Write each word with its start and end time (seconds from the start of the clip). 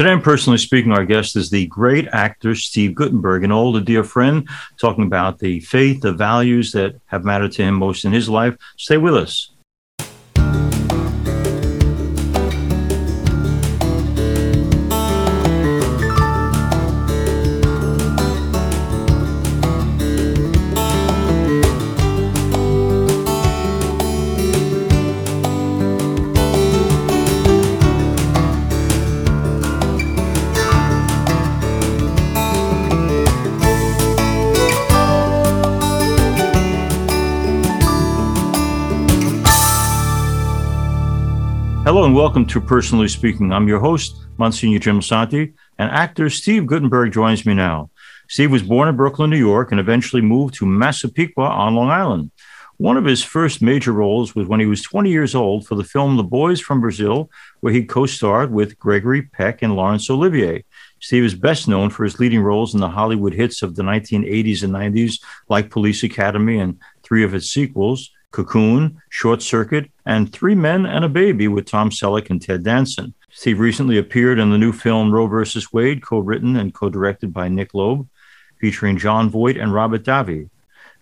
Today, 0.00 0.12
I'm 0.12 0.22
personally 0.22 0.56
speaking. 0.56 0.92
Our 0.92 1.04
guest 1.04 1.36
is 1.36 1.50
the 1.50 1.66
great 1.66 2.08
actor 2.10 2.54
Steve 2.54 2.94
Guttenberg, 2.94 3.44
an 3.44 3.52
old 3.52 3.84
dear 3.84 4.02
friend, 4.02 4.48
talking 4.78 5.04
about 5.04 5.40
the 5.40 5.60
faith, 5.60 6.00
the 6.00 6.14
values 6.14 6.72
that 6.72 6.98
have 7.04 7.22
mattered 7.22 7.52
to 7.52 7.64
him 7.64 7.74
most 7.74 8.06
in 8.06 8.12
his 8.12 8.26
life. 8.26 8.56
Stay 8.78 8.96
with 8.96 9.14
us. 9.14 9.52
And 42.10 42.16
welcome 42.16 42.44
to 42.46 42.60
Personally 42.60 43.06
Speaking. 43.06 43.52
I'm 43.52 43.68
your 43.68 43.78
host, 43.78 44.16
Monsignor 44.36 44.80
Jim 44.80 44.98
Lisante, 44.98 45.54
and 45.78 45.90
actor 45.92 46.28
Steve 46.28 46.66
Guttenberg 46.66 47.12
joins 47.12 47.46
me 47.46 47.54
now. 47.54 47.88
Steve 48.28 48.50
was 48.50 48.64
born 48.64 48.88
in 48.88 48.96
Brooklyn, 48.96 49.30
New 49.30 49.38
York, 49.38 49.70
and 49.70 49.78
eventually 49.78 50.20
moved 50.20 50.54
to 50.54 50.66
Massapequa 50.66 51.44
on 51.44 51.76
Long 51.76 51.88
Island. 51.88 52.32
One 52.78 52.96
of 52.96 53.04
his 53.04 53.22
first 53.22 53.62
major 53.62 53.92
roles 53.92 54.34
was 54.34 54.48
when 54.48 54.58
he 54.58 54.66
was 54.66 54.82
20 54.82 55.08
years 55.08 55.36
old 55.36 55.68
for 55.68 55.76
the 55.76 55.84
film 55.84 56.16
The 56.16 56.24
Boys 56.24 56.60
from 56.60 56.80
Brazil, 56.80 57.30
where 57.60 57.72
he 57.72 57.84
co 57.84 58.06
starred 58.06 58.50
with 58.50 58.76
Gregory 58.80 59.22
Peck 59.22 59.62
and 59.62 59.76
Laurence 59.76 60.10
Olivier. 60.10 60.64
Steve 60.98 61.22
is 61.22 61.36
best 61.36 61.68
known 61.68 61.90
for 61.90 62.02
his 62.02 62.18
leading 62.18 62.42
roles 62.42 62.74
in 62.74 62.80
the 62.80 62.88
Hollywood 62.88 63.34
hits 63.34 63.62
of 63.62 63.76
the 63.76 63.84
1980s 63.84 64.64
and 64.64 64.72
90s, 64.72 65.22
like 65.48 65.70
Police 65.70 66.02
Academy 66.02 66.58
and 66.58 66.80
three 67.04 67.22
of 67.22 67.34
its 67.34 67.50
sequels. 67.50 68.10
Cocoon, 68.32 69.00
Short 69.08 69.42
Circuit, 69.42 69.90
and 70.06 70.32
Three 70.32 70.54
Men 70.54 70.86
and 70.86 71.04
a 71.04 71.08
Baby 71.08 71.48
with 71.48 71.66
Tom 71.66 71.90
Selleck 71.90 72.30
and 72.30 72.40
Ted 72.40 72.62
Danson. 72.62 73.14
Steve 73.32 73.60
recently 73.60 73.98
appeared 73.98 74.38
in 74.38 74.50
the 74.50 74.58
new 74.58 74.72
film 74.72 75.12
Roe 75.12 75.26
vs. 75.26 75.72
Wade, 75.72 76.02
co 76.02 76.18
written 76.18 76.56
and 76.56 76.74
co 76.74 76.88
directed 76.88 77.32
by 77.32 77.48
Nick 77.48 77.74
Loeb, 77.74 78.08
featuring 78.60 78.98
Jon 78.98 79.30
Voight 79.30 79.56
and 79.56 79.72
Robert 79.72 80.04
Davi. 80.04 80.48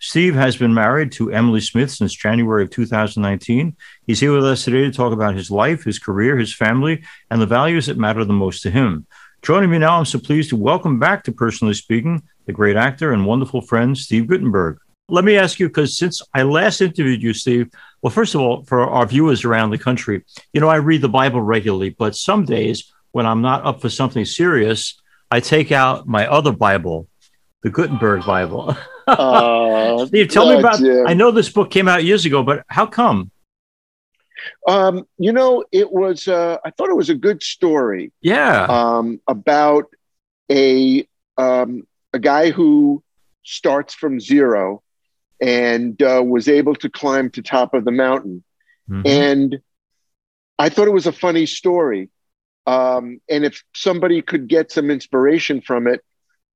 Steve 0.00 0.34
has 0.34 0.56
been 0.56 0.72
married 0.72 1.10
to 1.12 1.32
Emily 1.32 1.60
Smith 1.60 1.90
since 1.90 2.14
January 2.14 2.62
of 2.62 2.70
2019. 2.70 3.76
He's 4.06 4.20
here 4.20 4.32
with 4.32 4.44
us 4.44 4.64
today 4.64 4.82
to 4.82 4.92
talk 4.92 5.12
about 5.12 5.34
his 5.34 5.50
life, 5.50 5.84
his 5.84 5.98
career, 5.98 6.38
his 6.38 6.54
family, 6.54 7.02
and 7.30 7.40
the 7.40 7.46
values 7.46 7.86
that 7.86 7.98
matter 7.98 8.24
the 8.24 8.32
most 8.32 8.62
to 8.62 8.70
him. 8.70 9.06
Joining 9.42 9.70
me 9.70 9.78
now, 9.78 9.98
I'm 9.98 10.04
so 10.04 10.18
pleased 10.18 10.50
to 10.50 10.56
welcome 10.56 10.98
back 10.98 11.24
to 11.24 11.32
Personally 11.32 11.74
Speaking 11.74 12.22
the 12.46 12.52
great 12.52 12.76
actor 12.76 13.12
and 13.12 13.26
wonderful 13.26 13.60
friend, 13.60 13.96
Steve 13.96 14.26
Guttenberg. 14.26 14.78
Let 15.08 15.24
me 15.24 15.36
ask 15.36 15.58
you, 15.58 15.68
because 15.68 15.96
since 15.96 16.20
I 16.34 16.42
last 16.42 16.80
interviewed 16.80 17.22
you, 17.22 17.32
Steve, 17.32 17.70
well, 18.02 18.10
first 18.10 18.34
of 18.34 18.40
all, 18.40 18.64
for 18.64 18.80
our 18.80 19.06
viewers 19.06 19.44
around 19.44 19.70
the 19.70 19.78
country, 19.78 20.24
you 20.52 20.60
know, 20.60 20.68
I 20.68 20.76
read 20.76 21.00
the 21.00 21.08
Bible 21.08 21.40
regularly, 21.40 21.90
but 21.90 22.14
some 22.14 22.44
days 22.44 22.92
when 23.12 23.26
I'm 23.26 23.40
not 23.40 23.64
up 23.64 23.80
for 23.80 23.88
something 23.88 24.24
serious, 24.24 25.00
I 25.30 25.40
take 25.40 25.72
out 25.72 26.06
my 26.06 26.26
other 26.26 26.52
Bible, 26.52 27.08
the 27.62 27.70
Guttenberg 27.70 28.24
Bible. 28.24 28.76
Uh, 29.06 30.06
Steve, 30.06 30.28
tell 30.28 30.48
me 30.48 30.58
about. 30.58 30.78
Jim. 30.78 31.06
I 31.06 31.14
know 31.14 31.30
this 31.30 31.48
book 31.48 31.70
came 31.70 31.88
out 31.88 32.04
years 32.04 32.24
ago, 32.24 32.42
but 32.42 32.64
how 32.68 32.86
come? 32.86 33.30
Um, 34.66 35.06
you 35.18 35.32
know, 35.32 35.64
it 35.72 35.90
was. 35.90 36.28
Uh, 36.28 36.58
I 36.64 36.70
thought 36.70 36.90
it 36.90 36.96
was 36.96 37.10
a 37.10 37.14
good 37.14 37.42
story. 37.42 38.12
Yeah. 38.20 38.66
Um, 38.68 39.20
about 39.26 39.86
a 40.50 41.06
um, 41.36 41.86
a 42.12 42.18
guy 42.18 42.50
who 42.50 43.02
starts 43.42 43.94
from 43.94 44.20
zero 44.20 44.82
and 45.40 46.00
uh, 46.02 46.22
was 46.24 46.48
able 46.48 46.74
to 46.76 46.88
climb 46.88 47.30
to 47.30 47.42
top 47.42 47.74
of 47.74 47.84
the 47.84 47.90
mountain. 47.90 48.44
Mm-hmm. 48.88 49.06
And 49.06 49.58
I 50.58 50.68
thought 50.68 50.88
it 50.88 50.92
was 50.92 51.06
a 51.06 51.12
funny 51.12 51.46
story. 51.46 52.10
Um, 52.66 53.20
and 53.30 53.44
if 53.44 53.62
somebody 53.74 54.20
could 54.20 54.48
get 54.48 54.70
some 54.72 54.90
inspiration 54.90 55.60
from 55.60 55.86
it, 55.86 56.02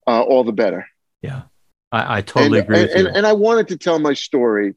uh, 0.06 0.22
all 0.22 0.44
the 0.44 0.52
better. 0.52 0.86
Yeah, 1.22 1.42
I, 1.90 2.18
I 2.18 2.22
totally 2.22 2.58
and, 2.58 2.68
agree. 2.68 2.80
And, 2.80 2.90
and, 2.90 3.16
and, 3.16 3.26
I 3.26 3.32
wanted 3.32 3.68
to 3.68 3.78
tell 3.78 3.98
my 3.98 4.14
story 4.14 4.74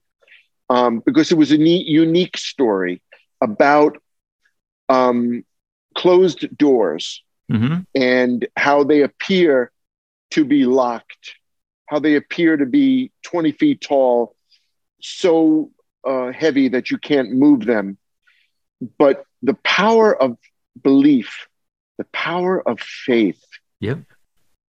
um, 0.69 1.01
because 1.05 1.31
it 1.31 1.37
was 1.37 1.51
a 1.51 1.57
neat, 1.57 1.87
unique 1.87 2.37
story 2.37 3.01
about 3.41 3.97
um, 4.87 5.43
closed 5.95 6.55
doors 6.55 7.23
mm-hmm. 7.51 7.81
and 7.95 8.47
how 8.55 8.83
they 8.83 9.01
appear 9.01 9.71
to 10.31 10.45
be 10.45 10.65
locked 10.65 11.35
how 11.87 11.99
they 11.99 12.15
appear 12.15 12.57
to 12.57 12.65
be 12.65 13.11
20 13.23 13.51
feet 13.51 13.81
tall, 13.81 14.35
so 15.01 15.71
uh, 16.05 16.31
heavy 16.31 16.69
that 16.69 16.91
you 16.91 16.97
can't 16.97 17.31
move 17.31 17.65
them. 17.65 17.97
But 18.97 19.25
the 19.41 19.55
power 19.63 20.15
of 20.15 20.37
belief, 20.81 21.47
the 21.97 22.05
power 22.05 22.67
of 22.67 22.79
faith, 22.79 23.41
yep. 23.79 23.99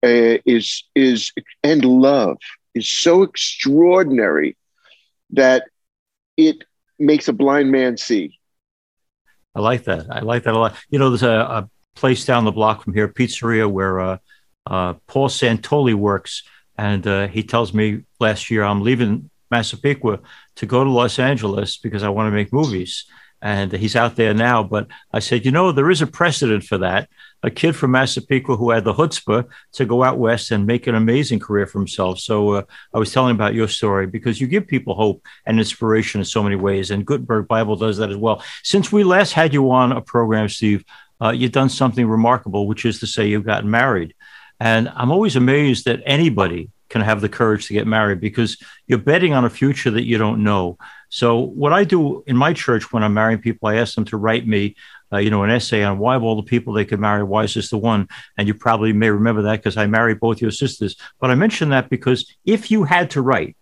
Uh, 0.02 0.38
is 0.44 0.84
is 0.94 1.32
and 1.64 1.84
love 1.84 2.36
is 2.74 2.86
so 2.86 3.22
extraordinary 3.22 4.56
that 5.30 5.64
it 6.36 6.64
makes 6.98 7.28
a 7.28 7.32
blind 7.32 7.72
man 7.72 7.96
see. 7.96 8.38
I 9.54 9.60
like 9.60 9.84
that. 9.84 10.06
I 10.10 10.20
like 10.20 10.44
that 10.44 10.54
a 10.54 10.58
lot. 10.58 10.76
You 10.90 10.98
know, 10.98 11.08
there's 11.08 11.22
a, 11.22 11.30
a 11.30 11.70
place 11.94 12.26
down 12.26 12.44
the 12.44 12.52
block 12.52 12.84
from 12.84 12.92
here, 12.92 13.08
pizzeria, 13.08 13.68
where 13.68 14.00
uh, 14.00 14.18
uh, 14.66 14.94
Paul 15.06 15.28
Santoli 15.28 15.94
works 15.94 16.42
and 16.78 17.06
uh, 17.06 17.28
he 17.28 17.42
tells 17.42 17.72
me 17.72 18.02
last 18.20 18.50
year 18.50 18.62
I'm 18.62 18.82
leaving 18.82 19.30
Massapequa 19.50 20.20
to 20.56 20.66
go 20.66 20.84
to 20.84 20.90
Los 20.90 21.18
Angeles 21.18 21.76
because 21.76 22.02
I 22.02 22.08
want 22.08 22.26
to 22.28 22.36
make 22.36 22.52
movies. 22.52 23.04
And 23.42 23.70
he's 23.70 23.96
out 23.96 24.16
there 24.16 24.34
now. 24.34 24.62
But 24.62 24.88
I 25.12 25.20
said, 25.20 25.44
you 25.44 25.50
know, 25.50 25.70
there 25.70 25.90
is 25.90 26.02
a 26.02 26.06
precedent 26.06 26.64
for 26.64 26.78
that. 26.78 27.08
A 27.42 27.50
kid 27.50 27.76
from 27.76 27.92
Massapequa 27.92 28.56
who 28.56 28.70
had 28.70 28.84
the 28.84 28.94
chutzpah 28.94 29.46
to 29.74 29.84
go 29.84 30.02
out 30.02 30.18
west 30.18 30.50
and 30.50 30.66
make 30.66 30.86
an 30.86 30.94
amazing 30.94 31.38
career 31.38 31.66
for 31.66 31.78
himself. 31.78 32.18
So 32.18 32.50
uh, 32.50 32.62
I 32.94 32.98
was 32.98 33.12
telling 33.12 33.34
about 33.34 33.54
your 33.54 33.68
story 33.68 34.06
because 34.06 34.40
you 34.40 34.46
give 34.46 34.66
people 34.66 34.94
hope 34.94 35.22
and 35.44 35.58
inspiration 35.58 36.20
in 36.20 36.24
so 36.24 36.42
many 36.42 36.56
ways. 36.56 36.90
And 36.90 37.06
Guttenberg 37.06 37.46
Bible 37.46 37.76
does 37.76 37.98
that 37.98 38.10
as 38.10 38.16
well. 38.16 38.42
Since 38.64 38.90
we 38.90 39.04
last 39.04 39.32
had 39.32 39.52
you 39.52 39.70
on 39.70 39.92
a 39.92 40.00
program, 40.00 40.48
Steve, 40.48 40.84
uh, 41.22 41.30
you've 41.30 41.52
done 41.52 41.68
something 41.68 42.06
remarkable, 42.08 42.66
which 42.66 42.84
is 42.84 43.00
to 43.00 43.06
say 43.06 43.28
you've 43.28 43.46
gotten 43.46 43.70
married. 43.70 44.14
And 44.60 44.88
I'm 44.94 45.10
always 45.10 45.36
amazed 45.36 45.84
that 45.84 46.02
anybody 46.06 46.70
can 46.88 47.00
have 47.02 47.20
the 47.20 47.28
courage 47.28 47.66
to 47.66 47.72
get 47.72 47.86
married 47.86 48.20
because 48.20 48.56
you're 48.86 48.98
betting 48.98 49.32
on 49.32 49.44
a 49.44 49.50
future 49.50 49.90
that 49.90 50.04
you 50.04 50.18
don't 50.18 50.42
know. 50.42 50.78
So, 51.08 51.38
what 51.40 51.72
I 51.72 51.84
do 51.84 52.22
in 52.26 52.36
my 52.36 52.52
church 52.52 52.92
when 52.92 53.02
I'm 53.02 53.14
marrying 53.14 53.40
people, 53.40 53.68
I 53.68 53.76
ask 53.76 53.94
them 53.94 54.04
to 54.06 54.16
write 54.16 54.46
me, 54.46 54.76
uh, 55.12 55.18
you 55.18 55.30
know, 55.30 55.42
an 55.42 55.50
essay 55.50 55.82
on 55.82 55.98
why 55.98 56.16
of 56.16 56.22
all 56.22 56.36
the 56.36 56.42
people 56.42 56.72
they 56.72 56.84
could 56.84 57.00
marry, 57.00 57.22
why 57.22 57.44
is 57.44 57.54
this 57.54 57.70
the 57.70 57.78
one? 57.78 58.08
And 58.36 58.48
you 58.48 58.54
probably 58.54 58.92
may 58.92 59.10
remember 59.10 59.42
that 59.42 59.56
because 59.56 59.76
I 59.76 59.86
married 59.86 60.20
both 60.20 60.40
your 60.40 60.50
sisters. 60.50 60.96
But 61.20 61.30
I 61.30 61.34
mention 61.34 61.70
that 61.70 61.90
because 61.90 62.32
if 62.44 62.70
you 62.70 62.84
had 62.84 63.10
to 63.10 63.22
write 63.22 63.56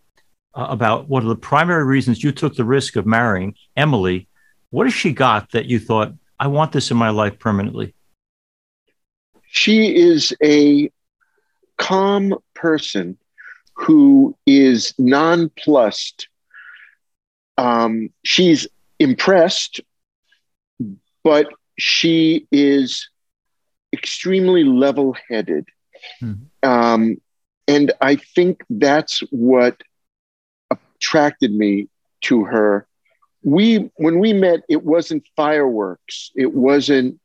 uh, 0.55 0.67
about 0.69 1.09
what 1.09 1.23
are 1.23 1.29
the 1.29 1.37
primary 1.37 1.85
reasons 1.85 2.23
you 2.23 2.33
took 2.33 2.55
the 2.57 2.65
risk 2.65 2.97
of 2.97 3.07
marrying 3.07 3.55
Emily, 3.77 4.29
what 4.71 4.87
has 4.87 4.95
she 4.95 5.13
got 5.13 5.53
that 5.53 5.67
you 5.67 5.79
thought, 5.79 6.13
I 6.39 6.49
want 6.49 6.73
this 6.73 6.91
in 6.91 6.97
my 6.97 7.11
life 7.11 7.39
permanently? 7.39 7.94
She 9.55 9.95
is 9.95 10.35
a 10.43 10.91
calm 11.79 12.35
person 12.55 13.17
who 13.75 14.37
is 14.47 14.93
nonplussed. 14.99 16.27
Um, 17.57 18.11
she's 18.25 18.67
impressed, 18.99 19.81
but 21.23 21.47
she 21.79 22.49
is 22.51 23.09
extremely 23.93 24.65
level 24.65 25.17
headed. 25.31 25.69
Mm-hmm. 26.21 26.69
Um, 26.69 27.21
and 27.69 27.93
I 28.01 28.17
think 28.17 28.61
that's 28.69 29.21
what 29.31 29.81
attracted 30.73 31.55
me 31.55 31.89
to 32.23 32.43
her. 32.43 32.89
We, 33.45 33.89
when 33.99 34.19
we 34.19 34.33
met, 34.33 34.63
it 34.69 34.83
wasn't 34.83 35.29
fireworks. 35.37 36.33
It 36.35 36.53
wasn't 36.53 37.21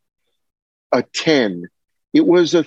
a 0.92 1.02
10 1.02 1.70
it 2.14 2.26
was 2.26 2.54
a 2.54 2.66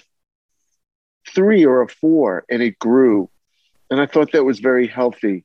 three 1.35 1.65
or 1.65 1.83
a 1.83 1.89
four, 1.89 2.45
and 2.51 2.63
it 2.63 2.79
grew. 2.79 3.31
And 3.91 4.01
I 4.01 4.07
thought 4.07 4.33
that 4.33 4.45
was 4.45 4.61
very 4.61 4.87
healthy. 4.87 5.45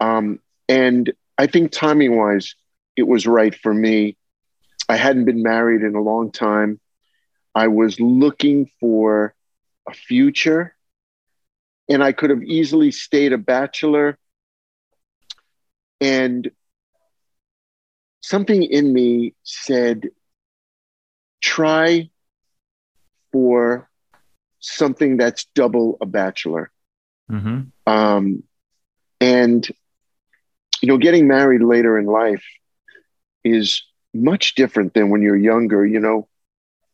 Um, 0.00 0.40
and 0.68 1.12
I 1.38 1.46
think 1.46 1.72
timing 1.72 2.16
wise, 2.16 2.54
it 2.96 3.06
was 3.06 3.26
right 3.26 3.54
for 3.54 3.72
me. 3.72 4.16
I 4.88 4.96
hadn't 4.96 5.24
been 5.24 5.42
married 5.42 5.82
in 5.82 5.94
a 5.94 6.02
long 6.02 6.30
time. 6.32 6.80
I 7.54 7.68
was 7.68 8.00
looking 8.00 8.70
for 8.80 9.34
a 9.88 9.92
future, 9.92 10.74
and 11.88 12.02
I 12.02 12.12
could 12.12 12.30
have 12.30 12.42
easily 12.42 12.90
stayed 12.90 13.32
a 13.32 13.38
bachelor. 13.38 14.18
And 16.00 16.50
something 18.20 18.62
in 18.62 18.92
me 18.92 19.34
said, 19.42 20.10
try 21.40 22.10
for 23.32 23.88
something 24.60 25.16
that's 25.16 25.44
double 25.54 25.98
a 26.00 26.06
bachelor. 26.06 26.70
Mm-hmm. 27.30 27.92
Um, 27.92 28.42
and, 29.20 29.68
you 30.80 30.88
know, 30.88 30.98
getting 30.98 31.26
married 31.26 31.62
later 31.62 31.98
in 31.98 32.06
life 32.06 32.44
is 33.44 33.82
much 34.14 34.54
different 34.54 34.94
than 34.94 35.10
when 35.10 35.22
you're 35.22 35.36
younger. 35.36 35.84
You 35.84 36.00
know, 36.00 36.28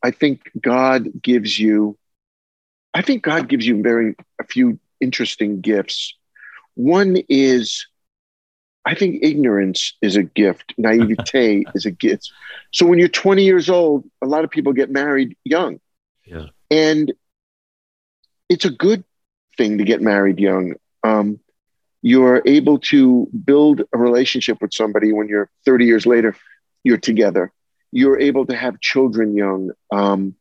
I 0.02 0.10
think 0.10 0.50
God 0.60 1.08
gives 1.22 1.58
you, 1.58 1.98
I 2.94 3.02
think 3.02 3.22
God 3.22 3.48
gives 3.48 3.66
you 3.66 3.82
very, 3.82 4.14
a 4.40 4.44
few 4.44 4.78
interesting 5.00 5.60
gifts. 5.60 6.14
One 6.74 7.16
is, 7.28 7.86
I 8.84 8.94
think 8.94 9.22
ignorance 9.22 9.96
is 10.00 10.16
a 10.16 10.22
gift, 10.22 10.74
naivete 10.78 11.64
is 11.74 11.86
a 11.86 11.90
gift. 11.90 12.30
So 12.72 12.86
when 12.86 12.98
you're 12.98 13.08
20 13.08 13.44
years 13.44 13.68
old, 13.68 14.04
a 14.22 14.26
lot 14.26 14.44
of 14.44 14.50
people 14.50 14.72
get 14.72 14.90
married 14.90 15.36
young. 15.44 15.80
Yeah. 16.28 16.46
And 16.70 17.12
it's 18.48 18.64
a 18.64 18.70
good 18.70 19.04
thing 19.56 19.78
to 19.78 19.84
get 19.84 20.02
married 20.02 20.38
young. 20.38 20.74
Um, 21.02 21.40
you're 22.02 22.42
able 22.46 22.78
to 22.78 23.28
build 23.44 23.82
a 23.92 23.98
relationship 23.98 24.58
with 24.60 24.72
somebody 24.72 25.12
when 25.12 25.28
you're 25.28 25.50
30 25.64 25.86
years 25.86 26.06
later, 26.06 26.36
you're 26.84 26.98
together. 26.98 27.52
You're 27.90 28.20
able 28.20 28.46
to 28.46 28.56
have 28.56 28.80
children 28.80 29.34
young. 29.34 29.72
Um, 29.92 30.34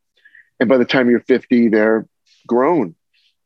and 0.60 0.70
by 0.70 0.78
the 0.78 0.86
time 0.86 1.10
you're 1.10 1.22
50, 1.22 1.70
they're 1.70 2.08
grown 2.46 2.96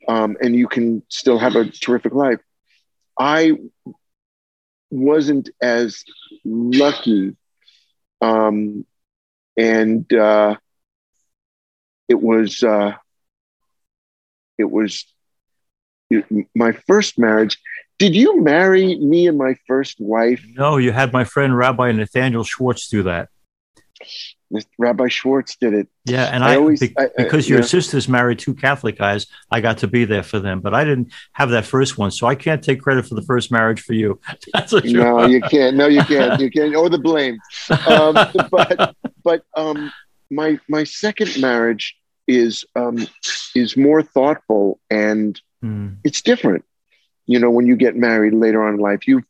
um, 0.08 0.38
and 0.42 0.56
you 0.56 0.68
can 0.68 1.04
still 1.10 1.38
have 1.38 1.56
a 1.56 1.66
terrific 1.66 2.14
life. 2.14 2.40
I 3.20 3.54
wasn't 4.90 5.50
as 5.62 6.04
lucky. 6.44 7.36
Um, 8.20 8.86
and 9.58 10.12
uh, 10.14 10.56
it 12.12 12.22
was, 12.22 12.62
uh, 12.62 12.94
it 14.58 14.69
was 14.69 15.06
it, 16.10 16.25
my 16.54 16.74
first 16.88 17.18
marriage. 17.18 17.58
Did 18.00 18.16
you 18.16 18.42
marry 18.42 18.96
me 18.98 19.28
and 19.28 19.38
my 19.38 19.56
first 19.66 20.02
wife? 20.02 20.44
No, 20.56 20.75
you 20.78 20.92
had 20.92 21.13
my 21.13 21.24
friend 21.24 21.56
Rabbi 21.56 21.92
Nathaniel 21.94 22.44
Schwartz 22.44 22.90
do 22.90 23.04
that. 23.04 23.30
Rabbi 24.78 25.08
Schwartz 25.08 25.56
did 25.56 25.74
it. 25.74 25.88
Yeah, 26.04 26.25
and 26.25 26.44
I, 26.44 26.54
I 26.54 26.56
always 26.58 26.81
be, 26.81 26.94
I, 26.98 27.08
because 27.16 27.48
your 27.48 27.60
yeah. 27.60 27.66
sister's 27.66 28.10
married 28.10 28.40
two 28.40 28.54
Catholic 28.54 28.98
guys, 28.98 29.28
I 29.50 29.62
got 29.62 29.78
to 29.78 29.88
be 29.88 30.04
there 30.04 30.24
for 30.24 30.40
them, 30.40 30.60
but 30.60 30.74
I 30.74 30.84
didn't 30.84 31.14
have 31.31 31.52
that 31.52 31.66
first 31.66 31.98
one, 31.98 32.12
so 32.12 32.28
I 32.28 32.36
can't 32.36 32.62
take 32.62 32.81
credit 32.81 33.06
for 33.06 33.16
the 33.16 33.22
first 33.22 33.52
marriage 33.52 33.81
for 33.81 33.94
you. 33.94 34.19
That's 34.54 34.74
a 34.74 34.81
no, 34.81 35.25
you 35.25 35.40
can't. 35.40 35.78
No, 35.78 35.88
you 35.88 36.04
can't. 36.04 36.42
You 36.42 36.52
can't. 36.52 36.75
Or 36.75 36.90
the 36.90 36.98
blame. 36.98 37.40
Um, 37.88 38.14
but 38.52 38.96
but 39.24 39.44
um, 39.56 39.94
my 40.30 40.60
my 40.68 40.84
second 40.84 41.40
marriage 41.40 41.96
is 42.31 42.66
um, 42.75 43.07
is 43.56 43.78
more 43.78 44.01
thoughtful 44.01 44.80
and 44.89 45.39
mm. 45.63 45.98
it's 46.04 46.22
different. 46.22 46.66
You 47.25 47.39
know, 47.39 47.50
when 47.50 47.68
you 47.68 47.75
get 47.75 47.95
married 47.95 48.33
later 48.33 48.63
on 48.63 48.75
in 48.75 48.80
life, 48.80 49.07
you 49.07 49.24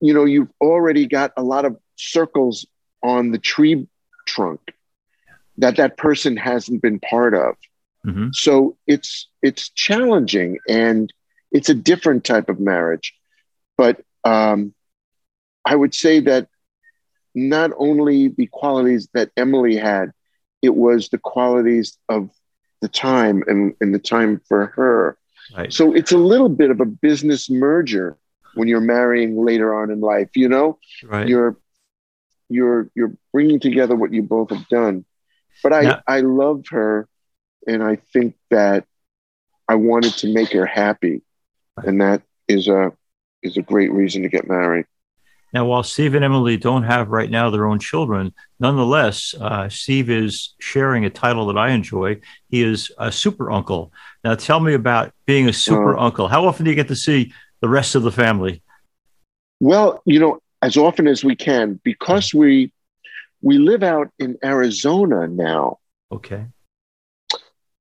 you 0.00 0.14
know 0.14 0.24
you've 0.24 0.50
already 0.60 1.06
got 1.06 1.32
a 1.36 1.42
lot 1.42 1.64
of 1.64 1.76
circles 1.96 2.66
on 3.02 3.30
the 3.30 3.38
tree 3.38 3.86
trunk 4.26 4.60
that 5.58 5.76
that 5.76 5.96
person 5.96 6.36
hasn't 6.36 6.82
been 6.82 7.00
part 7.00 7.34
of. 7.34 7.56
Mm-hmm. 8.06 8.28
So 8.32 8.76
it's 8.86 9.28
it's 9.42 9.70
challenging 9.70 10.58
and 10.68 11.12
it's 11.50 11.68
a 11.68 11.74
different 11.74 12.24
type 12.24 12.48
of 12.48 12.60
marriage. 12.60 13.14
But 13.76 14.00
um, 14.24 14.74
I 15.64 15.74
would 15.74 15.94
say 15.94 16.20
that 16.20 16.48
not 17.34 17.70
only 17.76 18.28
the 18.28 18.46
qualities 18.46 19.08
that 19.14 19.30
Emily 19.36 19.76
had, 19.76 20.12
it 20.62 20.74
was 20.74 21.08
the 21.08 21.18
qualities 21.18 21.96
of 22.08 22.30
the 22.80 22.88
time 22.88 23.42
and, 23.46 23.74
and 23.80 23.94
the 23.94 23.98
time 23.98 24.40
for 24.48 24.66
her. 24.66 25.18
Right. 25.56 25.72
So 25.72 25.94
it's 25.94 26.12
a 26.12 26.18
little 26.18 26.48
bit 26.48 26.70
of 26.70 26.80
a 26.80 26.84
business 26.84 27.50
merger 27.50 28.16
when 28.54 28.68
you're 28.68 28.80
marrying 28.80 29.42
later 29.42 29.74
on 29.74 29.90
in 29.90 30.00
life. 30.00 30.30
You 30.34 30.48
know, 30.48 30.78
right. 31.04 31.26
you're 31.26 31.56
you're 32.48 32.90
you're 32.94 33.12
bringing 33.32 33.60
together 33.60 33.96
what 33.96 34.12
you 34.12 34.22
both 34.22 34.50
have 34.50 34.68
done. 34.68 35.04
But 35.62 35.72
I 35.72 35.80
yeah. 35.82 36.00
I 36.06 36.20
love 36.20 36.64
her, 36.70 37.08
and 37.66 37.82
I 37.82 37.96
think 38.12 38.36
that 38.50 38.84
I 39.68 39.74
wanted 39.76 40.14
to 40.18 40.32
make 40.32 40.52
her 40.52 40.66
happy, 40.66 41.22
and 41.76 42.00
that 42.00 42.22
is 42.46 42.68
a 42.68 42.92
is 43.42 43.56
a 43.56 43.62
great 43.62 43.92
reason 43.92 44.22
to 44.22 44.28
get 44.28 44.48
married. 44.48 44.86
Now, 45.52 45.64
while 45.64 45.82
Steve 45.82 46.14
and 46.14 46.24
Emily 46.24 46.56
don't 46.56 46.82
have 46.82 47.08
right 47.08 47.30
now 47.30 47.50
their 47.50 47.66
own 47.66 47.78
children, 47.78 48.34
nonetheless, 48.60 49.34
uh, 49.40 49.68
Steve 49.68 50.10
is 50.10 50.54
sharing 50.58 51.04
a 51.04 51.10
title 51.10 51.46
that 51.46 51.56
I 51.56 51.70
enjoy. 51.70 52.20
He 52.48 52.62
is 52.62 52.92
a 52.98 53.10
super 53.10 53.50
uncle. 53.50 53.92
Now, 54.24 54.34
tell 54.34 54.60
me 54.60 54.74
about 54.74 55.12
being 55.26 55.48
a 55.48 55.52
super 55.52 55.96
uh, 55.96 56.04
uncle. 56.04 56.28
How 56.28 56.46
often 56.46 56.64
do 56.64 56.70
you 56.70 56.76
get 56.76 56.88
to 56.88 56.96
see 56.96 57.32
the 57.60 57.68
rest 57.68 57.94
of 57.94 58.02
the 58.02 58.12
family? 58.12 58.62
Well, 59.60 60.02
you 60.04 60.20
know, 60.20 60.40
as 60.62 60.76
often 60.76 61.06
as 61.06 61.24
we 61.24 61.36
can 61.36 61.80
because 61.82 62.34
we 62.34 62.72
we 63.40 63.58
live 63.58 63.82
out 63.82 64.08
in 64.18 64.36
Arizona 64.44 65.28
now. 65.28 65.78
Okay. 66.10 66.46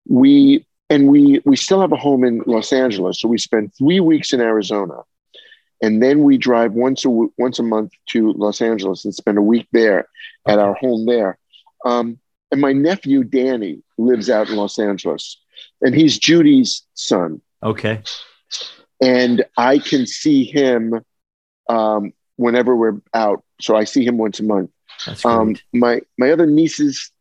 We 0.07 0.65
and 0.89 1.07
we 1.07 1.41
we 1.45 1.55
still 1.55 1.81
have 1.81 1.91
a 1.91 1.97
home 1.97 2.23
in 2.23 2.43
Los 2.45 2.71
Angeles, 2.71 3.19
so 3.19 3.27
we 3.27 3.37
spend 3.37 3.73
three 3.75 3.99
weeks 3.99 4.33
in 4.33 4.41
Arizona, 4.41 5.01
and 5.81 6.01
then 6.01 6.23
we 6.23 6.37
drive 6.37 6.73
once 6.73 7.05
a 7.05 7.09
once 7.09 7.59
a 7.59 7.63
month 7.63 7.91
to 8.07 8.33
Los 8.33 8.61
Angeles 8.61 9.05
and 9.05 9.13
spend 9.13 9.37
a 9.37 9.41
week 9.41 9.67
there 9.71 10.07
at 10.47 10.59
our 10.59 10.73
home 10.73 11.05
there. 11.05 11.37
Um, 11.85 12.19
and 12.51 12.61
my 12.61 12.73
nephew 12.73 13.23
Danny 13.23 13.83
lives 13.97 14.29
out 14.29 14.49
in 14.49 14.55
Los 14.55 14.79
Angeles, 14.79 15.39
and 15.81 15.93
he's 15.93 16.17
Judy's 16.17 16.83
son. 16.93 17.41
Okay. 17.61 18.01
And 19.01 19.45
I 19.57 19.77
can 19.77 20.07
see 20.07 20.43
him 20.43 21.01
um, 21.69 22.13
whenever 22.37 22.75
we're 22.75 22.99
out. 23.13 23.43
So 23.61 23.75
I 23.75 23.83
see 23.83 24.03
him 24.03 24.17
once 24.17 24.39
a 24.39 24.43
month. 24.43 24.71
Um, 25.23 25.55
my 25.73 26.01
my 26.17 26.31
other 26.31 26.47
nieces, 26.47 27.11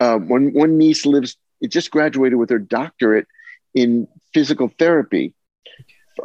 uh, 0.00 0.16
one 0.16 0.52
one 0.54 0.78
niece 0.78 1.04
lives. 1.04 1.36
It 1.60 1.70
just 1.70 1.90
graduated 1.90 2.38
with 2.38 2.50
her 2.50 2.58
doctorate 2.58 3.26
in 3.74 4.08
physical 4.32 4.72
therapy 4.78 5.34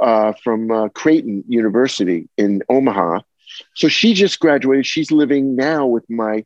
uh, 0.01 0.33
from 0.43 0.71
uh, 0.71 0.89
Creighton 0.89 1.43
University 1.47 2.29
in 2.37 2.63
Omaha. 2.69 3.21
So 3.75 3.87
she 3.87 4.13
just 4.13 4.39
graduated. 4.39 4.85
She's 4.85 5.11
living 5.11 5.55
now 5.55 5.85
with 5.85 6.09
my 6.09 6.45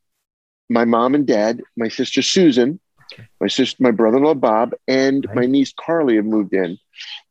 my 0.70 0.86
mom 0.86 1.16
and 1.16 1.28
dad, 1.28 1.62
my 1.76 1.90
sister 1.90 2.22
Susan, 2.22 2.80
okay. 3.14 3.28
my 3.42 3.48
sister, 3.48 3.76
my 3.80 3.92
brother-in-law 3.92 4.36
Bob, 4.36 4.74
and 4.88 5.26
right. 5.26 5.36
my 5.36 5.46
niece 5.46 5.74
Carly 5.78 6.16
have 6.16 6.26
moved 6.26 6.54
in. 6.54 6.78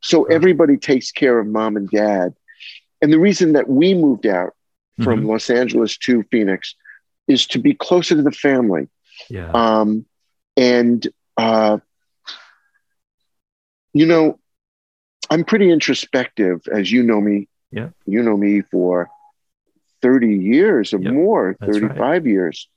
So 0.01 0.25
everybody 0.25 0.77
takes 0.77 1.11
care 1.11 1.39
of 1.39 1.47
mom 1.47 1.75
and 1.75 1.89
dad. 1.89 2.35
And 3.01 3.11
the 3.11 3.17
reason 3.17 3.53
that 3.53 3.67
we 3.67 3.95
moved 3.95 4.27
out 4.27 4.53
from 5.01 5.21
mm-hmm. 5.21 5.29
Los 5.29 5.49
Angeles 5.49 5.97
to 5.99 6.23
Phoenix 6.29 6.75
is 7.27 7.47
to 7.47 7.59
be 7.59 7.73
closer 7.73 8.15
to 8.15 8.21
the 8.21 8.31
family. 8.31 8.89
Yeah. 9.29 9.49
Um, 9.53 10.05
and, 10.55 11.07
uh, 11.37 11.79
you 13.93 14.05
know, 14.05 14.39
I'm 15.31 15.45
pretty 15.45 15.71
introspective, 15.71 16.67
as 16.71 16.91
you 16.91 17.03
know 17.03 17.21
me. 17.21 17.47
Yeah. 17.71 17.89
You 18.05 18.21
know 18.21 18.35
me 18.35 18.61
for 18.61 19.09
30 20.01 20.35
years 20.35 20.93
or 20.93 20.99
yep. 20.99 21.13
more, 21.13 21.55
35 21.61 21.97
right. 21.97 22.25
years. 22.25 22.67